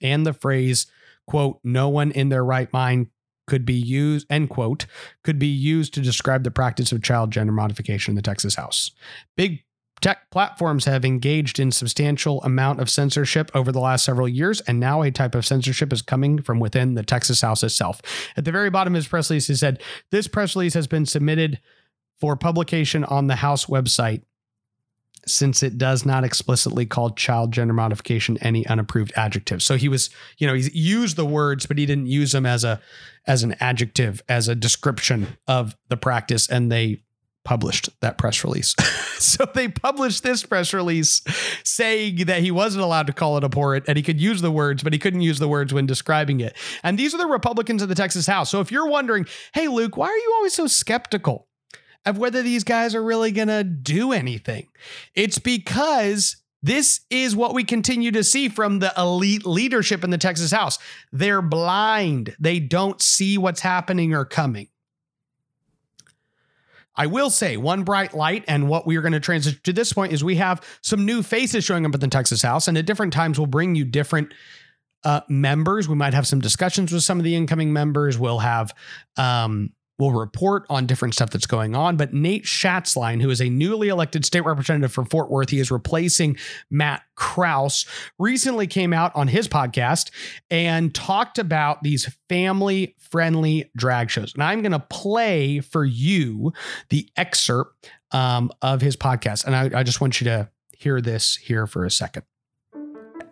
and 0.00 0.24
the 0.24 0.32
phrase, 0.32 0.86
quote, 1.28 1.60
no 1.62 1.88
one 1.88 2.10
in 2.10 2.28
their 2.28 2.44
right 2.44 2.72
mind 2.72 3.06
could 3.46 3.64
be 3.64 3.74
used, 3.74 4.26
end 4.28 4.50
quote, 4.50 4.86
could 5.24 5.38
be 5.38 5.46
used 5.46 5.94
to 5.94 6.00
describe 6.00 6.44
the 6.44 6.50
practice 6.50 6.92
of 6.92 7.02
child 7.02 7.30
gender 7.30 7.52
modification 7.52 8.12
in 8.12 8.16
the 8.16 8.22
Texas 8.22 8.56
House. 8.56 8.90
Big 9.36 9.64
tech 10.00 10.30
platforms 10.30 10.84
have 10.84 11.04
engaged 11.04 11.58
in 11.58 11.72
substantial 11.72 12.42
amount 12.42 12.80
of 12.80 12.90
censorship 12.90 13.50
over 13.54 13.72
the 13.72 13.80
last 13.80 14.04
several 14.04 14.28
years 14.28 14.60
and 14.62 14.78
now 14.78 15.02
a 15.02 15.10
type 15.10 15.34
of 15.34 15.44
censorship 15.46 15.92
is 15.92 16.02
coming 16.02 16.40
from 16.40 16.60
within 16.60 16.94
the 16.94 17.02
texas 17.02 17.40
house 17.40 17.64
itself 17.64 18.00
at 18.36 18.44
the 18.44 18.52
very 18.52 18.70
bottom 18.70 18.94
of 18.94 18.98
his 18.98 19.08
press 19.08 19.28
release 19.28 19.48
he 19.48 19.54
said 19.56 19.82
this 20.12 20.28
press 20.28 20.54
release 20.54 20.74
has 20.74 20.86
been 20.86 21.04
submitted 21.04 21.58
for 22.20 22.36
publication 22.36 23.02
on 23.04 23.26
the 23.26 23.36
house 23.36 23.66
website 23.66 24.22
since 25.28 25.62
it 25.62 25.78
does 25.78 26.04
not 26.04 26.24
explicitly 26.24 26.86
call 26.86 27.10
child 27.10 27.52
gender 27.52 27.74
modification 27.74 28.38
any 28.38 28.66
unapproved 28.66 29.12
adjective. 29.16 29.62
So 29.62 29.76
he 29.76 29.88
was, 29.88 30.10
you 30.38 30.46
know, 30.46 30.54
he 30.54 30.70
used 30.72 31.16
the 31.16 31.26
words, 31.26 31.66
but 31.66 31.78
he 31.78 31.86
didn't 31.86 32.06
use 32.06 32.32
them 32.32 32.46
as 32.46 32.64
a 32.64 32.80
as 33.26 33.42
an 33.42 33.54
adjective, 33.60 34.22
as 34.28 34.48
a 34.48 34.54
description 34.54 35.36
of 35.46 35.76
the 35.88 35.96
practice, 35.96 36.48
and 36.48 36.72
they 36.72 37.02
published 37.48 37.88
that 38.00 38.18
press 38.18 38.44
release. 38.44 38.74
so 39.18 39.46
they 39.54 39.68
published 39.68 40.22
this 40.22 40.44
press 40.44 40.74
release 40.74 41.22
saying 41.64 42.16
that 42.26 42.42
he 42.42 42.50
wasn't 42.50 42.84
allowed 42.84 43.06
to 43.06 43.12
call 43.14 43.38
it 43.38 43.44
abhorrent 43.44 43.86
and 43.88 43.96
he 43.96 44.02
could 44.02 44.20
use 44.20 44.42
the 44.42 44.50
words, 44.50 44.82
but 44.82 44.92
he 44.92 44.98
couldn't 44.98 45.22
use 45.22 45.38
the 45.38 45.48
words 45.48 45.72
when 45.72 45.86
describing 45.86 46.40
it. 46.40 46.54
And 46.82 46.98
these 46.98 47.14
are 47.14 47.18
the 47.18 47.26
Republicans 47.26 47.80
of 47.80 47.88
the 47.88 47.94
Texas 47.94 48.26
House. 48.26 48.50
So 48.50 48.60
if 48.60 48.70
you're 48.70 48.88
wondering, 48.88 49.26
hey, 49.54 49.68
Luke, 49.68 49.96
why 49.96 50.08
are 50.08 50.16
you 50.16 50.32
always 50.36 50.52
so 50.52 50.66
skeptical? 50.66 51.47
Of 52.06 52.18
whether 52.18 52.42
these 52.42 52.64
guys 52.64 52.94
are 52.94 53.02
really 53.02 53.32
going 53.32 53.48
to 53.48 53.64
do 53.64 54.12
anything. 54.12 54.68
It's 55.14 55.38
because 55.38 56.36
this 56.62 57.00
is 57.10 57.36
what 57.36 57.54
we 57.54 57.64
continue 57.64 58.10
to 58.12 58.24
see 58.24 58.48
from 58.48 58.78
the 58.78 58.92
elite 58.96 59.46
leadership 59.46 60.02
in 60.02 60.10
the 60.10 60.18
Texas 60.18 60.50
House. 60.50 60.78
They're 61.12 61.42
blind, 61.42 62.34
they 62.40 62.60
don't 62.60 63.00
see 63.00 63.38
what's 63.38 63.60
happening 63.60 64.14
or 64.14 64.24
coming. 64.24 64.68
I 66.98 67.06
will 67.06 67.30
say 67.30 67.56
one 67.56 67.84
bright 67.84 68.12
light, 68.12 68.44
and 68.48 68.68
what 68.68 68.84
we 68.84 68.96
are 68.96 69.02
going 69.02 69.12
to 69.12 69.20
transition 69.20 69.60
to 69.62 69.72
this 69.72 69.92
point 69.92 70.12
is 70.12 70.24
we 70.24 70.34
have 70.36 70.60
some 70.82 71.06
new 71.06 71.22
faces 71.22 71.62
showing 71.62 71.86
up 71.86 71.94
at 71.94 72.00
the 72.00 72.08
Texas 72.08 72.42
House, 72.42 72.66
and 72.66 72.76
at 72.76 72.86
different 72.86 73.12
times 73.12 73.38
we'll 73.38 73.46
bring 73.46 73.76
you 73.76 73.84
different 73.84 74.34
uh, 75.04 75.20
members. 75.28 75.88
We 75.88 75.94
might 75.94 76.12
have 76.12 76.26
some 76.26 76.40
discussions 76.40 76.92
with 76.92 77.04
some 77.04 77.18
of 77.18 77.24
the 77.24 77.36
incoming 77.36 77.72
members. 77.72 78.18
We'll 78.18 78.40
have 78.40 78.74
um, 79.16 79.70
will 79.98 80.12
report 80.12 80.64
on 80.70 80.86
different 80.86 81.14
stuff 81.14 81.30
that's 81.30 81.46
going 81.46 81.74
on. 81.74 81.96
But 81.96 82.14
Nate 82.14 82.44
Schatzline, 82.44 83.20
who 83.20 83.30
is 83.30 83.40
a 83.40 83.48
newly 83.48 83.88
elected 83.88 84.24
state 84.24 84.42
representative 84.42 84.92
for 84.92 85.04
Fort 85.04 85.30
Worth, 85.30 85.50
he 85.50 85.58
is 85.58 85.70
replacing 85.70 86.36
Matt 86.70 87.02
Krause, 87.16 87.84
recently 88.18 88.66
came 88.66 88.92
out 88.92 89.14
on 89.16 89.28
his 89.28 89.48
podcast 89.48 90.10
and 90.50 90.94
talked 90.94 91.38
about 91.38 91.82
these 91.82 92.14
family 92.28 92.94
friendly 92.98 93.70
drag 93.76 94.10
shows. 94.10 94.32
And 94.34 94.42
I'm 94.42 94.62
going 94.62 94.72
to 94.72 94.78
play 94.78 95.60
for 95.60 95.84
you 95.84 96.52
the 96.90 97.08
excerpt 97.16 97.90
um, 98.12 98.50
of 98.62 98.80
his 98.80 98.96
podcast. 98.96 99.44
And 99.44 99.56
I, 99.56 99.80
I 99.80 99.82
just 99.82 100.00
want 100.00 100.20
you 100.20 100.26
to 100.26 100.48
hear 100.72 101.00
this 101.00 101.36
here 101.36 101.66
for 101.66 101.84
a 101.84 101.90
second. 101.90 102.22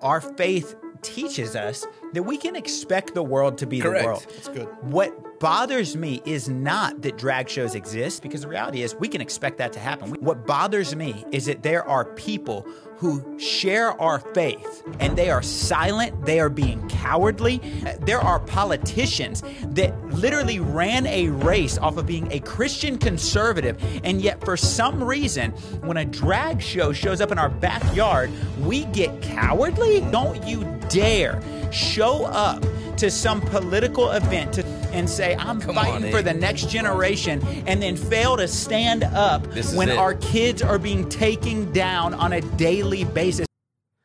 Our 0.03 0.21
faith 0.21 0.75
teaches 1.07 1.57
us 1.57 1.87
that 2.13 2.23
we 2.23 2.37
can 2.37 2.57
expect 2.57 3.15
the 3.15 3.23
world 3.23 3.59
to 3.59 3.67
be 3.67 3.81
Correct. 3.81 4.03
the 4.03 4.07
world. 4.07 4.27
That's 4.29 4.49
good. 4.49 4.69
What 4.83 5.39
bothers 5.39 5.97
me 5.97 6.23
is 6.25 6.49
not 6.49 7.03
that 7.03 7.19
drag 7.19 7.49
shows 7.49 7.75
exist, 7.75 8.23
because 8.23 8.41
the 8.41 8.49
reality 8.49 8.83
is 8.83 8.95
we 8.95 9.09
can 9.09 9.21
expect 9.21 9.59
that 9.59 9.73
to 9.75 9.79
happen. 9.79 10.13
What 10.21 10.47
bothers 10.47 10.97
me 10.97 11.25
is 11.31 11.45
that 11.47 11.63
there 11.63 11.85
are 11.85 12.05
people 12.05 12.67
who 12.97 13.39
share 13.39 13.91
our 14.01 14.19
faith 14.19 14.83
and 15.01 15.19
they 15.19 15.29
are 15.29 15.43
silent, 15.43 16.25
they 16.25 16.41
are 16.41 16.49
being 16.49 16.89
cowardly. 16.89 17.59
There 18.01 18.21
are 18.21 18.41
politicians 18.41 19.43
that 19.65 19.95
literally 20.09 20.61
ran 20.61 21.07
a 21.07 21.29
race 21.29 21.77
off 21.77 21.99
of 21.99 22.07
being 22.07 22.33
a 22.33 22.41
Christian 22.41 22.97
conservative, 22.97 23.77
and 24.03 24.23
yet 24.23 24.43
for 24.43 24.57
some 24.57 25.05
reason, 25.05 25.51
when 25.83 25.99
a 25.99 26.07
drag 26.07 26.63
show 26.63 26.95
shows 26.95 27.21
up 27.21 27.31
in 27.31 27.39
our 27.39 27.51
backyard, 27.51 28.31
we 28.61 28.87
get 28.87 29.21
cowardly. 29.21 30.01
Don't 30.11 30.43
you 30.47 30.65
dare 30.89 31.41
show 31.73 32.25
up 32.25 32.65
to 32.99 33.11
some 33.11 33.41
political 33.41 34.11
event 34.11 34.55
to, 34.55 34.67
and 34.93 35.09
say, 35.09 35.37
I'm 35.37 35.61
Come 35.61 35.75
fighting 35.75 36.07
on, 36.07 36.11
for 36.11 36.23
the 36.23 36.33
next 36.33 36.71
generation, 36.71 37.43
and 37.67 37.83
then 37.83 37.97
fail 37.97 38.37
to 38.37 38.49
stand 38.49 39.05
up 39.05 39.47
when 39.75 39.91
it. 39.91 39.99
our 39.99 40.15
kids 40.15 40.63
are 40.63 40.79
being 40.79 41.09
taken 41.09 41.73
down 41.73 42.15
on 42.15 42.33
a 42.33 42.41
daily 42.41 43.05
basis. 43.05 43.47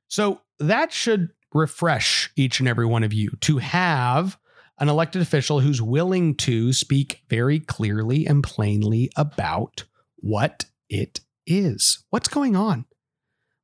So 0.09 0.41
that 0.59 0.91
should 0.91 1.29
refresh 1.53 2.31
each 2.35 2.59
and 2.59 2.67
every 2.67 2.85
one 2.85 3.03
of 3.03 3.13
you 3.13 3.31
to 3.41 3.59
have 3.59 4.37
an 4.79 4.89
elected 4.89 5.21
official 5.21 5.59
who's 5.59 5.81
willing 5.81 6.35
to 6.35 6.73
speak 6.73 7.21
very 7.29 7.59
clearly 7.59 8.25
and 8.25 8.43
plainly 8.43 9.11
about 9.15 9.85
what 10.17 10.65
it 10.89 11.21
is. 11.45 12.03
What's 12.09 12.27
going 12.27 12.55
on? 12.55 12.85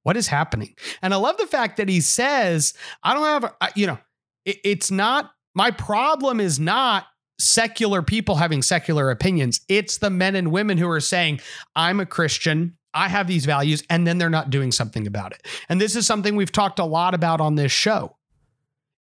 What 0.07 0.15
is 0.15 0.27
happening? 0.27 0.73
And 1.01 1.13
I 1.13 1.17
love 1.17 1.35
the 1.35 1.45
fact 1.45 1.75
that 1.75 1.89
he 1.89 1.99
says, 1.99 2.73
I 3.03 3.13
don't 3.13 3.43
have, 3.43 3.73
you 3.75 3.87
know, 3.87 3.97
it's 4.45 4.89
not, 4.89 5.31
my 5.53 5.69
problem 5.69 6.39
is 6.39 6.61
not 6.61 7.07
secular 7.39 8.01
people 8.01 8.35
having 8.35 8.61
secular 8.61 9.11
opinions. 9.11 9.59
It's 9.67 9.97
the 9.97 10.09
men 10.09 10.37
and 10.37 10.49
women 10.49 10.77
who 10.77 10.87
are 10.87 11.01
saying, 11.01 11.41
I'm 11.75 11.99
a 11.99 12.05
Christian. 12.05 12.77
I 12.93 13.09
have 13.09 13.27
these 13.27 13.45
values, 13.45 13.83
and 13.89 14.07
then 14.07 14.17
they're 14.17 14.29
not 14.29 14.49
doing 14.49 14.71
something 14.71 15.07
about 15.07 15.33
it. 15.33 15.45
And 15.67 15.81
this 15.81 15.93
is 15.97 16.07
something 16.07 16.37
we've 16.37 16.53
talked 16.53 16.79
a 16.79 16.85
lot 16.85 17.13
about 17.13 17.41
on 17.41 17.55
this 17.55 17.73
show. 17.73 18.15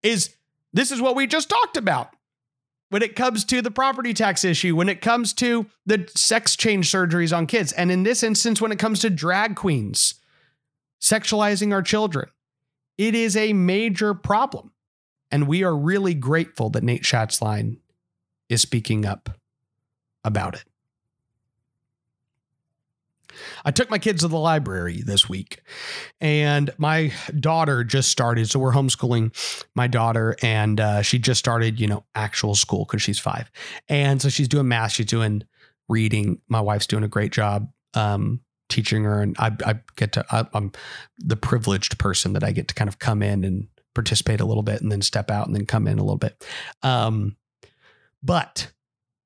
Is 0.02 0.36
this 0.74 0.92
is 0.92 1.00
what 1.00 1.16
we 1.16 1.28
just 1.28 1.50
talked 1.50 1.78
about 1.78 2.16
when 2.90 3.04
it 3.04 3.16
comes 3.16 3.46
to 3.46 3.62
the 3.62 3.70
property 3.70 4.16
tax 4.16 4.44
issue, 4.44 4.76
when 4.76 4.90
it 4.90 5.02
comes 5.02 5.34
to 5.34 5.68
the 5.86 6.10
sex 6.16 6.56
change 6.56 6.92
surgeries 6.92 7.32
on 7.32 7.46
kids, 7.46 7.72
and 7.74 7.92
in 7.92 8.02
this 8.02 8.24
instance, 8.24 8.60
when 8.60 8.72
it 8.72 8.80
comes 8.80 9.02
to 9.02 9.12
drag 9.12 9.56
queens 9.56 10.16
sexualizing 11.02 11.74
our 11.74 11.82
children. 11.82 12.30
It 12.98 13.16
is 13.16 13.36
a 13.36 13.54
major 13.54 14.14
problem. 14.14 14.72
And 15.32 15.48
we 15.48 15.64
are 15.64 15.76
really 15.76 16.14
grateful 16.14 16.70
that 16.72 16.84
Nate 16.84 17.04
Schatzline 17.04 17.78
is 18.48 18.62
speaking 18.62 19.06
up 19.06 19.30
about 20.24 20.56
it. 20.56 20.64
I 23.66 23.72
took 23.72 23.90
my 23.90 23.98
kids 23.98 24.22
to 24.22 24.28
the 24.28 24.38
library 24.38 25.02
this 25.02 25.28
week, 25.28 25.62
and 26.22 26.70
my 26.78 27.12
daughter 27.38 27.84
just 27.84 28.10
started. 28.10 28.50
So 28.50 28.60
we're 28.60 28.72
homeschooling 28.72 29.34
my 29.76 29.88
daughter, 29.88 30.36
and 30.42 30.80
uh, 30.80 31.02
she 31.02 31.20
just 31.20 31.40
started, 31.40 31.80
you 31.80 31.88
know, 31.88 32.06
actual 32.16 32.56
school 32.56 32.86
because 32.86 33.02
she's 33.02 33.20
five, 33.20 33.52
and 33.90 34.22
so 34.22 34.30
she's 34.30 34.48
doing 34.48 34.70
math, 34.70 34.94
she's 34.94 35.06
doing 35.06 35.44
reading. 35.90 36.40
My 36.48 36.62
wife's 36.62 36.88
doing 36.88 37.04
a 37.04 37.10
great 37.10 37.34
job 37.34 37.70
um, 37.94 38.42
teaching 38.76 39.06
her, 39.06 39.22
and 39.22 39.36
I, 39.40 39.52
I 39.66 39.80
get 39.96 40.12
to 40.14 40.26
I, 40.30 40.46
I'm 40.54 40.74
the 41.18 41.38
privileged 41.38 41.98
person 41.98 42.34
that 42.34 42.44
I 42.44 42.52
get 42.52 42.68
to 42.68 42.76
kind 42.76 42.90
of 42.90 43.00
come 43.00 43.24
in 43.24 43.44
and 43.46 43.68
participate 43.94 44.42
a 44.42 44.46
little 44.46 44.64
bit, 44.64 44.82
and 44.82 44.92
then 44.92 45.02
step 45.02 45.32
out, 45.32 45.48
and 45.48 45.56
then 45.56 45.66
come 45.66 45.88
in 45.88 45.98
a 45.98 46.04
little 46.04 46.18
bit. 46.18 46.46
Um, 46.84 47.38
but 48.22 48.72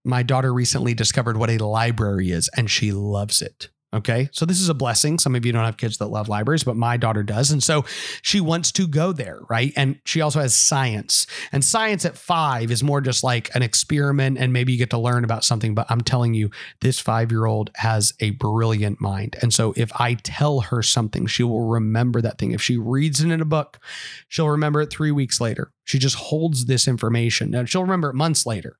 my 0.05 0.21
daughter 0.23 0.53
recently 0.53 0.93
discovered 0.93 1.38
what 1.38 1.49
a 1.49 1.57
library 1.57 2.29
is, 2.31 2.49
and 2.55 2.69
she 2.69 2.91
loves 2.91 3.41
it. 3.41 3.69
Okay. 3.91 4.30
So 4.32 4.45
this 4.45 4.62
is 4.62 4.69
a 4.69 4.75
blessing. 4.75 5.17
Some 5.17 5.34
of 5.34 5.43
you 5.43 5.52
don't 5.52 5.65
have 5.65 5.78
kids 5.78 5.97
that 5.97 6.08
love 6.08 6.30
libraries, 6.30 6.63
but 6.63 6.75
my 6.75 6.95
daughter 6.95 7.23
does. 7.23 7.49
And 7.49 7.63
so 7.63 7.86
she 8.21 8.39
wants 8.39 8.71
to 8.73 8.88
go 8.88 9.12
there. 9.12 9.39
Right. 9.49 9.73
And 9.75 9.99
she 10.06 10.21
also 10.21 10.39
has 10.39 10.56
science. 10.56 11.25
And 11.52 11.65
science 11.65 12.06
at 12.06 12.15
five 12.15 12.69
is 12.69 12.84
more 12.84 13.02
just 13.02 13.23
like 13.23 13.54
an 13.56 13.63
experiment 13.63 14.38
and 14.38 14.54
maybe 14.54 14.73
you 14.73 14.78
get 14.78 14.91
to 14.91 14.99
learn 14.99 15.23
about 15.23 15.43
something. 15.43 15.73
But 15.73 15.88
I'm 15.89 16.02
telling 16.02 16.36
you, 16.36 16.52
this 16.82 16.99
five 16.99 17.32
year 17.32 17.47
old 17.47 17.71
has 17.78 18.13
a 18.19 18.30
brilliant 18.32 19.02
mind. 19.02 19.38
And 19.41 19.52
so 19.52 19.73
if 19.75 19.91
I 19.99 20.13
tell 20.13 20.60
her 20.60 20.84
something, 20.84 21.25
she 21.25 21.41
will 21.41 21.65
remember 21.65 22.21
that 22.21 22.38
thing. 22.38 22.52
If 22.52 22.62
she 22.62 22.78
reads 22.78 23.21
it 23.21 23.32
in 23.32 23.41
a 23.41 23.45
book, 23.45 23.80
she'll 24.28 24.49
remember 24.49 24.82
it 24.82 24.91
three 24.91 25.12
weeks 25.12 25.41
later. 25.41 25.71
She 25.84 25.97
just 25.97 26.15
holds 26.15 26.65
this 26.65 26.88
information 26.88 27.56
and 27.56 27.67
she'll 27.67 27.82
remember 27.82 28.12
it 28.12 28.15
months 28.15 28.45
later. 28.45 28.78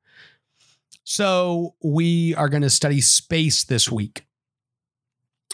So 1.04 1.74
we 1.84 2.36
are 2.36 2.50
going 2.50 2.62
to 2.62 2.69
study 2.69 3.02
space 3.02 3.63
this 3.63 3.91
week. 3.91 4.28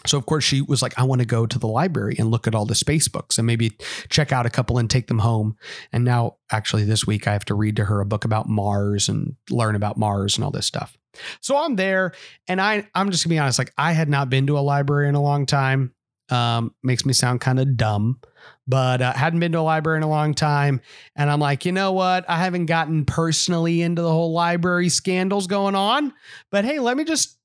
So, 0.06 0.18
of 0.18 0.26
course, 0.26 0.44
she 0.44 0.62
was 0.62 0.82
like, 0.82 0.98
I 0.98 1.04
want 1.04 1.20
to 1.20 1.26
go 1.26 1.46
to 1.46 1.58
the 1.58 1.68
library 1.68 2.16
and 2.18 2.30
look 2.30 2.46
at 2.46 2.54
all 2.54 2.66
the 2.66 2.74
space 2.74 3.08
books 3.08 3.38
and 3.38 3.46
maybe 3.46 3.76
check 4.08 4.32
out 4.32 4.46
a 4.46 4.50
couple 4.50 4.78
and 4.78 4.88
take 4.88 5.06
them 5.08 5.18
home. 5.18 5.56
And 5.92 6.04
now, 6.04 6.36
actually, 6.50 6.84
this 6.84 7.06
week, 7.06 7.26
I 7.26 7.32
have 7.32 7.44
to 7.46 7.54
read 7.54 7.76
to 7.76 7.84
her 7.84 8.00
a 8.00 8.06
book 8.06 8.24
about 8.24 8.48
Mars 8.48 9.08
and 9.08 9.36
learn 9.50 9.74
about 9.74 9.96
Mars 9.96 10.36
and 10.36 10.44
all 10.44 10.50
this 10.50 10.66
stuff. 10.66 10.96
So 11.40 11.56
I'm 11.56 11.76
there 11.76 12.12
and 12.46 12.60
I, 12.60 12.86
I'm 12.94 13.10
just 13.10 13.24
gonna 13.24 13.34
be 13.34 13.38
honest, 13.38 13.58
like 13.58 13.72
I 13.78 13.92
had 13.92 14.08
not 14.08 14.30
been 14.30 14.46
to 14.48 14.58
a 14.58 14.60
library 14.60 15.08
in 15.08 15.14
a 15.14 15.22
long 15.22 15.46
time. 15.46 15.92
Um, 16.28 16.74
makes 16.82 17.06
me 17.06 17.12
sound 17.12 17.40
kind 17.40 17.60
of 17.60 17.76
dumb, 17.76 18.20
but 18.66 19.00
uh, 19.00 19.12
hadn't 19.12 19.38
been 19.38 19.52
to 19.52 19.60
a 19.60 19.60
library 19.60 19.98
in 19.98 20.02
a 20.02 20.08
long 20.08 20.34
time. 20.34 20.80
And 21.14 21.30
I'm 21.30 21.38
like, 21.38 21.64
you 21.64 21.70
know 21.70 21.92
what? 21.92 22.28
I 22.28 22.38
haven't 22.38 22.66
gotten 22.66 23.04
personally 23.04 23.80
into 23.80 24.02
the 24.02 24.10
whole 24.10 24.32
library 24.32 24.88
scandals 24.88 25.46
going 25.46 25.76
on, 25.76 26.12
but 26.50 26.64
hey, 26.64 26.80
let 26.80 26.96
me 26.96 27.04
just 27.04 27.35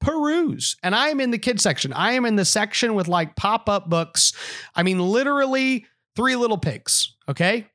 peruse. 0.00 0.76
And 0.82 0.94
I 0.94 1.08
am 1.08 1.20
in 1.20 1.30
the 1.30 1.38
kids 1.38 1.62
section. 1.62 1.92
I 1.92 2.12
am 2.12 2.24
in 2.24 2.36
the 2.36 2.44
section 2.44 2.94
with 2.94 3.08
like 3.08 3.36
pop 3.36 3.68
up 3.68 3.88
books. 3.88 4.32
I 4.74 4.82
mean, 4.82 4.98
literally 4.98 5.86
three 6.16 6.36
little 6.36 6.58
pigs. 6.58 7.14
Okay. 7.28 7.66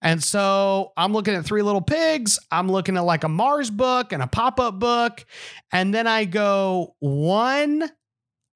And 0.00 0.22
so 0.22 0.92
I'm 0.96 1.12
looking 1.12 1.34
at 1.34 1.44
Three 1.44 1.62
Little 1.62 1.80
Pigs. 1.80 2.38
I'm 2.52 2.70
looking 2.70 2.96
at 2.96 3.04
like 3.04 3.24
a 3.24 3.28
Mars 3.28 3.68
book 3.68 4.12
and 4.12 4.22
a 4.22 4.28
pop 4.28 4.60
up 4.60 4.78
book. 4.78 5.24
And 5.72 5.92
then 5.92 6.06
I 6.06 6.24
go, 6.24 6.94
one, 7.00 7.90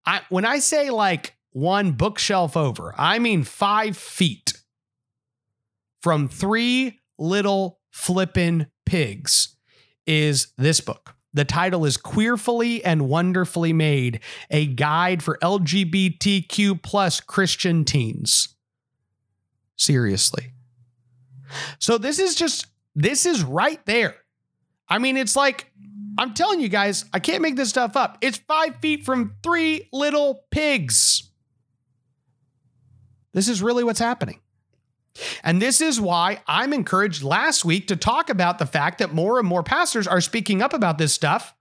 I, 0.07 0.21
when 0.29 0.45
I 0.45 0.61
say 0.61 0.91
like 0.91 1.37
one 1.51 1.93
bookshelf 1.93 2.57
over, 2.57 2.95
I 2.97 3.19
mean 3.19 3.43
five 3.43 3.97
feet 3.97 4.53
from 6.01 6.29
Three 6.29 7.01
Little 7.19 7.81
Flippin' 7.91 8.69
Pigs 8.87 9.57
is 10.07 10.53
this 10.57 10.81
book. 10.81 11.15
The 11.35 11.45
title 11.45 11.85
is 11.87 11.97
Queerfully 11.97 12.85
and 12.85 13.09
Wonderfully 13.09 13.73
Made, 13.73 14.21
a 14.51 14.67
guide 14.67 15.23
for 15.23 15.39
LGBTQ 15.43 16.83
plus 16.83 17.21
Christian 17.21 17.85
teens. 17.85 18.55
Seriously. 19.77 20.53
So 21.79 21.97
this 21.97 22.19
is 22.19 22.35
just, 22.35 22.67
this 22.95 23.25
is 23.25 23.43
right 23.43 23.85
there. 23.87 24.17
I 24.89 24.99
mean, 24.99 25.17
it's 25.17 25.35
like, 25.35 25.71
I'm 26.19 26.35
telling 26.35 26.61
you 26.61 26.69
guys, 26.69 27.07
I 27.15 27.19
can't 27.19 27.41
make 27.41 27.57
this 27.57 27.71
stuff 27.71 27.97
up. 27.97 28.19
It's 28.21 28.37
five 28.37 28.77
feet 28.77 29.05
from 29.05 29.37
three 29.43 29.89
little 29.91 30.45
pigs. 30.51 31.31
This 33.33 33.49
is 33.49 33.63
really 33.63 33.85
what's 33.85 33.99
happening. 33.99 34.42
And 35.43 35.61
this 35.61 35.81
is 35.81 36.01
why 36.01 36.41
I'm 36.47 36.73
encouraged 36.73 37.23
last 37.23 37.65
week 37.65 37.89
to 37.89 37.97
talk 37.97 38.31
about 38.31 38.59
the 38.59 38.67
fact 38.67 38.99
that 38.99 39.13
more 39.13 39.39
and 39.39 39.47
more 39.47 39.63
pastors 39.63 40.07
are 40.07 40.21
speaking 40.21 40.63
up 40.63 40.73
about 40.73 40.99
this 40.99 41.13
stuff. 41.13 41.55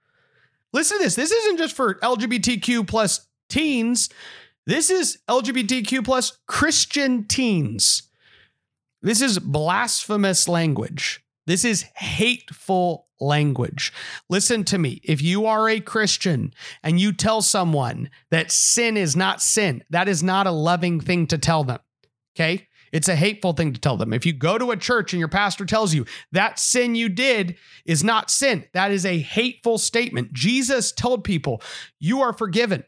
Listen 0.73 0.97
to 0.97 1.03
this. 1.03 1.15
This 1.15 1.31
isn't 1.31 1.57
just 1.57 1.75
for 1.75 1.95
LGBTQ 1.95 2.87
plus 2.87 3.27
teens. 3.49 4.09
This 4.65 4.89
is 4.89 5.19
LGBTQ 5.27 6.05
plus 6.05 6.37
Christian 6.47 7.25
teens. 7.27 8.03
This 9.01 9.21
is 9.21 9.39
blasphemous 9.39 10.47
language. 10.47 11.23
This 11.47 11.65
is 11.65 11.83
hateful 11.95 13.07
language. 13.19 13.91
Listen 14.29 14.63
to 14.65 14.77
me. 14.77 15.01
If 15.03 15.21
you 15.21 15.45
are 15.45 15.67
a 15.67 15.79
Christian 15.79 16.53
and 16.83 16.99
you 16.99 17.11
tell 17.11 17.41
someone 17.41 18.09
that 18.29 18.51
sin 18.51 18.97
is 18.97 19.15
not 19.15 19.41
sin, 19.41 19.83
that 19.89 20.07
is 20.07 20.21
not 20.21 20.47
a 20.47 20.51
loving 20.51 20.99
thing 20.99 21.27
to 21.27 21.37
tell 21.37 21.63
them. 21.63 21.79
Okay. 22.35 22.67
It's 22.91 23.07
a 23.07 23.15
hateful 23.15 23.53
thing 23.53 23.73
to 23.73 23.79
tell 23.79 23.97
them. 23.97 24.13
If 24.13 24.25
you 24.25 24.33
go 24.33 24.57
to 24.57 24.71
a 24.71 24.77
church 24.77 25.13
and 25.13 25.19
your 25.19 25.29
pastor 25.29 25.65
tells 25.65 25.93
you 25.93 26.05
that 26.31 26.59
sin 26.59 26.95
you 26.95 27.09
did 27.09 27.57
is 27.85 28.03
not 28.03 28.29
sin, 28.29 28.65
that 28.73 28.91
is 28.91 29.05
a 29.05 29.19
hateful 29.19 29.77
statement. 29.77 30.33
Jesus 30.33 30.91
told 30.91 31.23
people, 31.23 31.61
You 31.99 32.21
are 32.21 32.33
forgiven. 32.33 32.83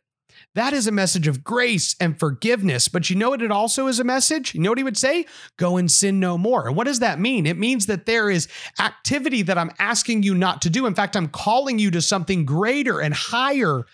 That 0.55 0.73
is 0.73 0.85
a 0.85 0.91
message 0.91 1.27
of 1.27 1.43
grace 1.43 1.95
and 1.99 2.19
forgiveness. 2.19 2.87
But 2.87 3.09
you 3.09 3.15
know 3.15 3.31
what 3.31 3.41
it 3.41 3.51
also 3.51 3.87
is 3.87 3.99
a 3.99 4.03
message? 4.03 4.53
You 4.53 4.61
know 4.61 4.69
what 4.69 4.77
he 4.77 4.83
would 4.83 4.97
say? 4.97 5.25
Go 5.57 5.77
and 5.77 5.91
sin 5.91 6.19
no 6.19 6.37
more. 6.37 6.67
And 6.67 6.75
what 6.75 6.85
does 6.85 6.99
that 6.99 7.19
mean? 7.19 7.47
It 7.47 7.57
means 7.57 7.87
that 7.87 8.05
there 8.05 8.29
is 8.29 8.47
activity 8.79 9.41
that 9.43 9.57
I'm 9.57 9.71
asking 9.79 10.23
you 10.23 10.35
not 10.35 10.61
to 10.63 10.69
do. 10.69 10.85
In 10.85 10.93
fact, 10.93 11.17
I'm 11.17 11.27
calling 11.27 11.79
you 11.79 11.89
to 11.91 12.01
something 12.01 12.45
greater 12.45 12.99
and 12.99 13.13
higher 13.13 13.85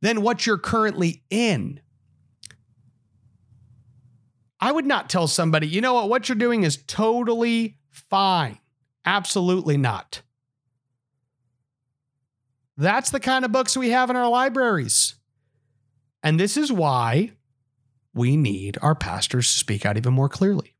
than 0.00 0.22
what 0.22 0.46
you're 0.46 0.58
currently 0.58 1.22
in. 1.28 1.80
I 4.60 4.72
would 4.72 4.86
not 4.86 5.08
tell 5.08 5.28
somebody, 5.28 5.68
you 5.68 5.80
know 5.80 5.94
what, 5.94 6.08
what 6.08 6.28
you're 6.28 6.36
doing 6.36 6.64
is 6.64 6.82
totally 6.86 7.78
fine. 7.90 8.58
Absolutely 9.04 9.76
not. 9.76 10.22
That's 12.76 13.10
the 13.10 13.20
kind 13.20 13.44
of 13.44 13.52
books 13.52 13.76
we 13.76 13.90
have 13.90 14.10
in 14.10 14.16
our 14.16 14.28
libraries. 14.28 15.14
And 16.22 16.38
this 16.38 16.56
is 16.56 16.72
why 16.72 17.32
we 18.14 18.36
need 18.36 18.78
our 18.82 18.94
pastors 18.94 19.50
to 19.50 19.58
speak 19.58 19.86
out 19.86 19.96
even 19.96 20.12
more 20.12 20.28
clearly. 20.28 20.74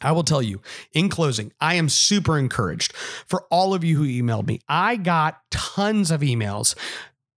I 0.00 0.12
will 0.12 0.24
tell 0.24 0.42
you 0.42 0.60
in 0.92 1.08
closing, 1.08 1.52
I 1.60 1.74
am 1.74 1.88
super 1.88 2.38
encouraged 2.38 2.94
for 3.26 3.42
all 3.50 3.72
of 3.72 3.84
you 3.84 3.96
who 3.96 4.04
emailed 4.04 4.46
me. 4.46 4.60
I 4.68 4.96
got 4.96 5.40
tons 5.50 6.10
of 6.10 6.22
emails 6.22 6.74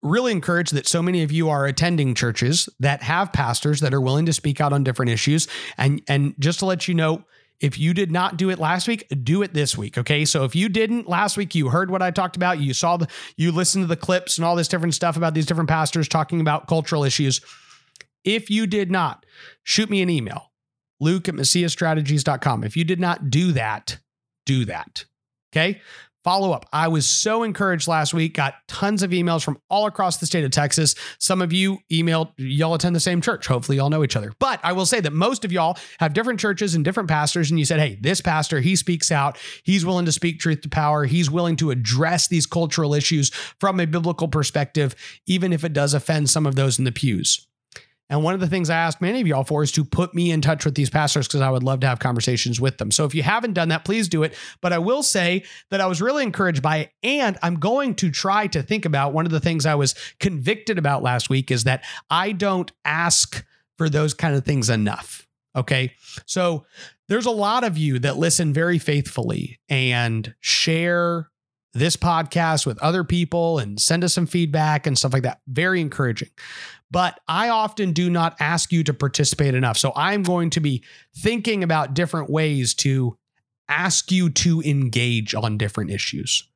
really 0.05 0.31
encouraged 0.31 0.73
that 0.73 0.87
so 0.87 1.01
many 1.01 1.23
of 1.23 1.31
you 1.31 1.49
are 1.49 1.65
attending 1.65 2.15
churches 2.15 2.69
that 2.79 3.03
have 3.03 3.33
pastors 3.33 3.81
that 3.81 3.93
are 3.93 4.01
willing 4.01 4.25
to 4.27 4.33
speak 4.33 4.61
out 4.61 4.71
on 4.71 4.83
different 4.83 5.11
issues. 5.11 5.47
And 5.77 6.01
and 6.07 6.35
just 6.39 6.59
to 6.59 6.65
let 6.65 6.87
you 6.87 6.93
know, 6.93 7.25
if 7.59 7.79
you 7.79 7.93
did 7.93 8.11
not 8.11 8.37
do 8.37 8.49
it 8.49 8.59
last 8.59 8.87
week, 8.87 9.07
do 9.23 9.41
it 9.41 9.53
this 9.53 9.77
week. 9.77 9.97
Okay. 9.97 10.25
So 10.25 10.43
if 10.43 10.55
you 10.55 10.69
didn't 10.69 11.07
last 11.09 11.37
week, 11.37 11.55
you 11.55 11.69
heard 11.69 11.89
what 11.89 12.01
I 12.01 12.11
talked 12.11 12.35
about, 12.35 12.59
you 12.59 12.73
saw 12.73 12.97
the, 12.97 13.07
you 13.37 13.51
listened 13.51 13.83
to 13.83 13.87
the 13.87 13.95
clips 13.95 14.37
and 14.37 14.45
all 14.45 14.55
this 14.55 14.67
different 14.67 14.93
stuff 14.93 15.17
about 15.17 15.33
these 15.33 15.45
different 15.45 15.69
pastors 15.69 16.07
talking 16.07 16.41
about 16.41 16.67
cultural 16.67 17.03
issues. 17.03 17.41
If 18.23 18.49
you 18.49 18.67
did 18.67 18.91
not, 18.91 19.25
shoot 19.63 19.89
me 19.89 20.01
an 20.01 20.09
email 20.09 20.51
luke 20.99 21.27
at 21.27 21.35
maciasstrategies.com. 21.35 22.63
If 22.63 22.77
you 22.77 22.83
did 22.83 22.99
not 22.99 23.29
do 23.29 23.51
that, 23.53 23.99
do 24.45 24.65
that. 24.65 25.05
Okay. 25.51 25.81
Follow 26.25 26.51
up. 26.51 26.65
I 26.73 26.87
was 26.87 27.05
so 27.05 27.43
encouraged 27.43 27.87
last 27.87 28.11
week, 28.11 28.33
got 28.33 28.55
tons 28.67 29.03
of 29.03 29.11
emails 29.11 29.43
from 29.43 29.59
all 29.69 29.85
across 29.85 30.17
the 30.17 30.25
state 30.25 30.43
of 30.43 30.49
Texas. 30.49 30.95
Some 31.19 31.39
of 31.39 31.53
you 31.53 31.77
emailed, 31.91 32.31
y'all 32.37 32.73
attend 32.73 32.95
the 32.95 32.99
same 32.99 33.21
church. 33.21 33.45
Hopefully, 33.45 33.77
y'all 33.77 33.91
know 33.91 34.03
each 34.03 34.15
other. 34.15 34.33
But 34.39 34.59
I 34.63 34.73
will 34.73 34.87
say 34.87 34.99
that 35.01 35.13
most 35.13 35.45
of 35.45 35.51
y'all 35.51 35.77
have 35.99 36.13
different 36.13 36.39
churches 36.39 36.73
and 36.73 36.83
different 36.83 37.09
pastors. 37.09 37.51
And 37.51 37.59
you 37.59 37.65
said, 37.65 37.79
hey, 37.79 37.99
this 38.01 38.21
pastor, 38.21 38.59
he 38.59 38.75
speaks 38.75 39.11
out. 39.11 39.37
He's 39.63 39.85
willing 39.85 40.05
to 40.05 40.11
speak 40.11 40.39
truth 40.39 40.61
to 40.61 40.69
power. 40.69 41.05
He's 41.05 41.29
willing 41.29 41.57
to 41.57 41.69
address 41.69 42.27
these 42.27 42.47
cultural 42.47 42.95
issues 42.95 43.29
from 43.59 43.79
a 43.79 43.85
biblical 43.85 44.27
perspective, 44.27 44.95
even 45.27 45.53
if 45.53 45.63
it 45.63 45.73
does 45.73 45.93
offend 45.93 46.31
some 46.31 46.47
of 46.47 46.55
those 46.55 46.79
in 46.79 46.85
the 46.85 46.91
pews. 46.91 47.45
And 48.09 48.23
one 48.23 48.35
of 48.35 48.39
the 48.39 48.47
things 48.47 48.69
I 48.69 48.75
ask 48.75 49.01
many 49.01 49.19
of 49.19 49.27
y'all 49.27 49.43
for 49.43 49.63
is 49.63 49.71
to 49.73 49.83
put 49.83 50.13
me 50.13 50.29
in 50.29 50.41
touch 50.41 50.63
with 50.63 50.75
these 50.75 50.91
pastors 50.91 51.27
because 51.27 51.41
I 51.41 51.49
would 51.49 51.63
love 51.63 51.79
to 51.79 51.87
have 51.87 51.99
conversations 51.99 52.61
with 52.61 52.77
them. 52.77 52.91
So 52.91 53.05
if 53.05 53.15
you 53.15 53.23
haven't 53.23 53.53
done 53.53 53.69
that, 53.69 53.83
please 53.83 54.07
do 54.07 54.21
it. 54.23 54.35
But 54.61 54.73
I 54.73 54.77
will 54.77 55.01
say 55.01 55.43
that 55.71 55.81
I 55.81 55.87
was 55.87 56.01
really 56.01 56.23
encouraged 56.23 56.61
by 56.61 56.77
it. 56.77 56.91
And 57.01 57.37
I'm 57.41 57.55
going 57.55 57.95
to 57.95 58.11
try 58.11 58.45
to 58.47 58.61
think 58.61 58.85
about 58.85 59.13
one 59.13 59.25
of 59.25 59.31
the 59.31 59.39
things 59.39 59.65
I 59.65 59.75
was 59.75 59.95
convicted 60.19 60.77
about 60.77 61.01
last 61.01 61.29
week 61.29 61.49
is 61.49 61.63
that 61.63 61.83
I 62.09 62.31
don't 62.31 62.71
ask 62.83 63.43
for 63.77 63.89
those 63.89 64.13
kind 64.13 64.35
of 64.35 64.45
things 64.45 64.69
enough. 64.69 65.27
Okay. 65.55 65.93
So 66.25 66.65
there's 67.07 67.25
a 67.25 67.31
lot 67.31 67.63
of 67.63 67.77
you 67.77 67.97
that 67.99 68.17
listen 68.17 68.53
very 68.53 68.77
faithfully 68.77 69.59
and 69.67 70.35
share 70.41 71.31
this 71.73 71.97
podcast 71.97 72.65
with 72.65 72.77
other 72.79 73.03
people 73.03 73.59
and 73.59 73.79
send 73.79 74.03
us 74.03 74.13
some 74.13 74.27
feedback 74.27 74.85
and 74.87 74.97
stuff 74.97 75.11
like 75.11 75.23
that. 75.23 75.41
Very 75.47 75.81
encouraging 75.81 76.29
but 76.95 77.19
I 77.27 77.49
often 77.49 77.91
do 77.91 78.09
not 78.09 78.37
ask 78.39 78.71
you 78.71 78.81
to 78.85 78.93
participate 78.93 79.53
enough. 79.53 79.77
So 79.77 79.91
I'm 79.97 80.23
going 80.23 80.49
to 80.51 80.61
be 80.61 80.81
thinking 81.13 81.61
about 81.61 81.93
different 81.93 82.29
ways 82.29 82.73
to 82.75 83.17
ask 83.67 84.13
you 84.13 84.29
to 84.29 84.61
engage 84.61 85.35
on 85.35 85.57
different 85.57 85.91
issues. 85.91 86.47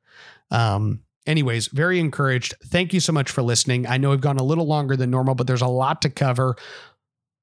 Um, 0.50 1.00
anyways, 1.26 1.66
very 1.66 2.00
encouraged. 2.00 2.54
Thank 2.64 2.94
you 2.94 3.00
so 3.00 3.12
much 3.12 3.30
for 3.30 3.42
listening. 3.42 3.86
I 3.86 3.98
know 3.98 4.08
we've 4.08 4.20
gone 4.22 4.38
a 4.38 4.42
little 4.42 4.66
longer 4.66 4.96
than 4.96 5.10
normal, 5.10 5.34
but 5.34 5.46
there's 5.46 5.60
a 5.60 5.66
lot 5.66 6.00
to 6.02 6.08
cover. 6.08 6.56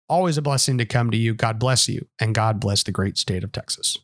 Always 0.10 0.40
a 0.40 0.42
blessing 0.42 0.80
to 0.80 0.86
come 0.86 1.12
to 1.12 1.18
you. 1.18 1.36
God 1.36 1.60
bless 1.60 1.88
you, 1.88 2.08
and 2.20 2.34
God 2.34 2.60
bless 2.60 2.82
the 2.82 2.92
great 2.92 3.20
state 3.20 3.44
of 3.44 3.52
Texas. 3.52 3.96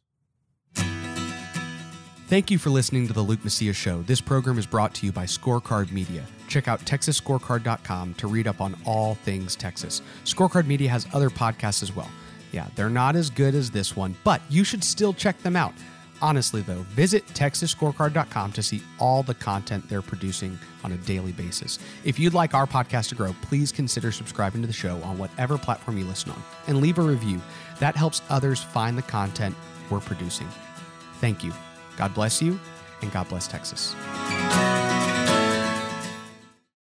Thank 2.27 2.49
you 2.49 2.57
for 2.57 2.69
listening 2.69 3.05
to 3.07 3.13
the 3.13 3.21
Luke 3.21 3.43
Macias 3.43 3.75
Show. 3.75 4.01
This 4.03 4.21
program 4.21 4.57
is 4.57 4.65
brought 4.65 4.93
to 4.95 5.05
you 5.05 5.12
by 5.12 5.25
Scorecard 5.25 5.91
Media. 5.91 6.23
Check 6.47 6.67
out 6.67 6.79
TexasScorecard.com 6.79 8.13
to 8.15 8.27
read 8.27 8.47
up 8.47 8.62
on 8.62 8.75
all 8.86 9.15
things 9.15 9.55
Texas. 9.55 10.01
Scorecard 10.23 10.65
Media 10.65 10.89
has 10.89 11.05
other 11.13 11.29
podcasts 11.29 11.83
as 11.83 11.93
well. 11.93 12.09
Yeah, 12.51 12.67
they're 12.75 12.89
not 12.89 13.15
as 13.15 13.29
good 13.29 13.55
as 13.55 13.71
this 13.71 13.95
one, 13.95 14.15
but 14.23 14.41
you 14.49 14.63
should 14.63 14.83
still 14.83 15.13
check 15.13 15.38
them 15.43 15.55
out. 15.55 15.73
Honestly, 16.21 16.62
though, 16.62 16.83
visit 16.91 17.27
TexasScorecard.com 17.27 18.53
to 18.53 18.63
see 18.63 18.81
all 18.99 19.23
the 19.23 19.33
content 19.33 19.89
they're 19.89 20.01
producing 20.01 20.57
on 20.86 20.93
a 20.93 20.97
daily 20.97 21.33
basis. 21.33 21.77
If 22.05 22.17
you'd 22.17 22.33
like 22.33 22.53
our 22.53 22.65
podcast 22.65 23.09
to 23.09 23.15
grow, 23.15 23.36
please 23.41 23.71
consider 23.71 24.12
subscribing 24.12 24.62
to 24.62 24.67
the 24.67 24.73
show 24.73 24.95
on 25.03 25.17
whatever 25.17 25.57
platform 25.57 25.97
you 25.97 26.05
listen 26.05 26.31
on 26.31 26.41
and 26.67 26.79
leave 26.79 26.99
a 26.99 27.01
review. 27.01 27.41
That 27.79 27.97
helps 27.97 28.21
others 28.29 28.63
find 28.63 28.97
the 28.97 29.01
content 29.01 29.55
we're 29.89 29.99
producing. 29.99 30.47
Thank 31.19 31.43
you. 31.43 31.51
God 31.97 32.13
bless 32.13 32.41
you, 32.41 32.60
and 33.01 33.12
God 33.12 33.29
bless 33.29 33.47
Texas. 33.47 33.95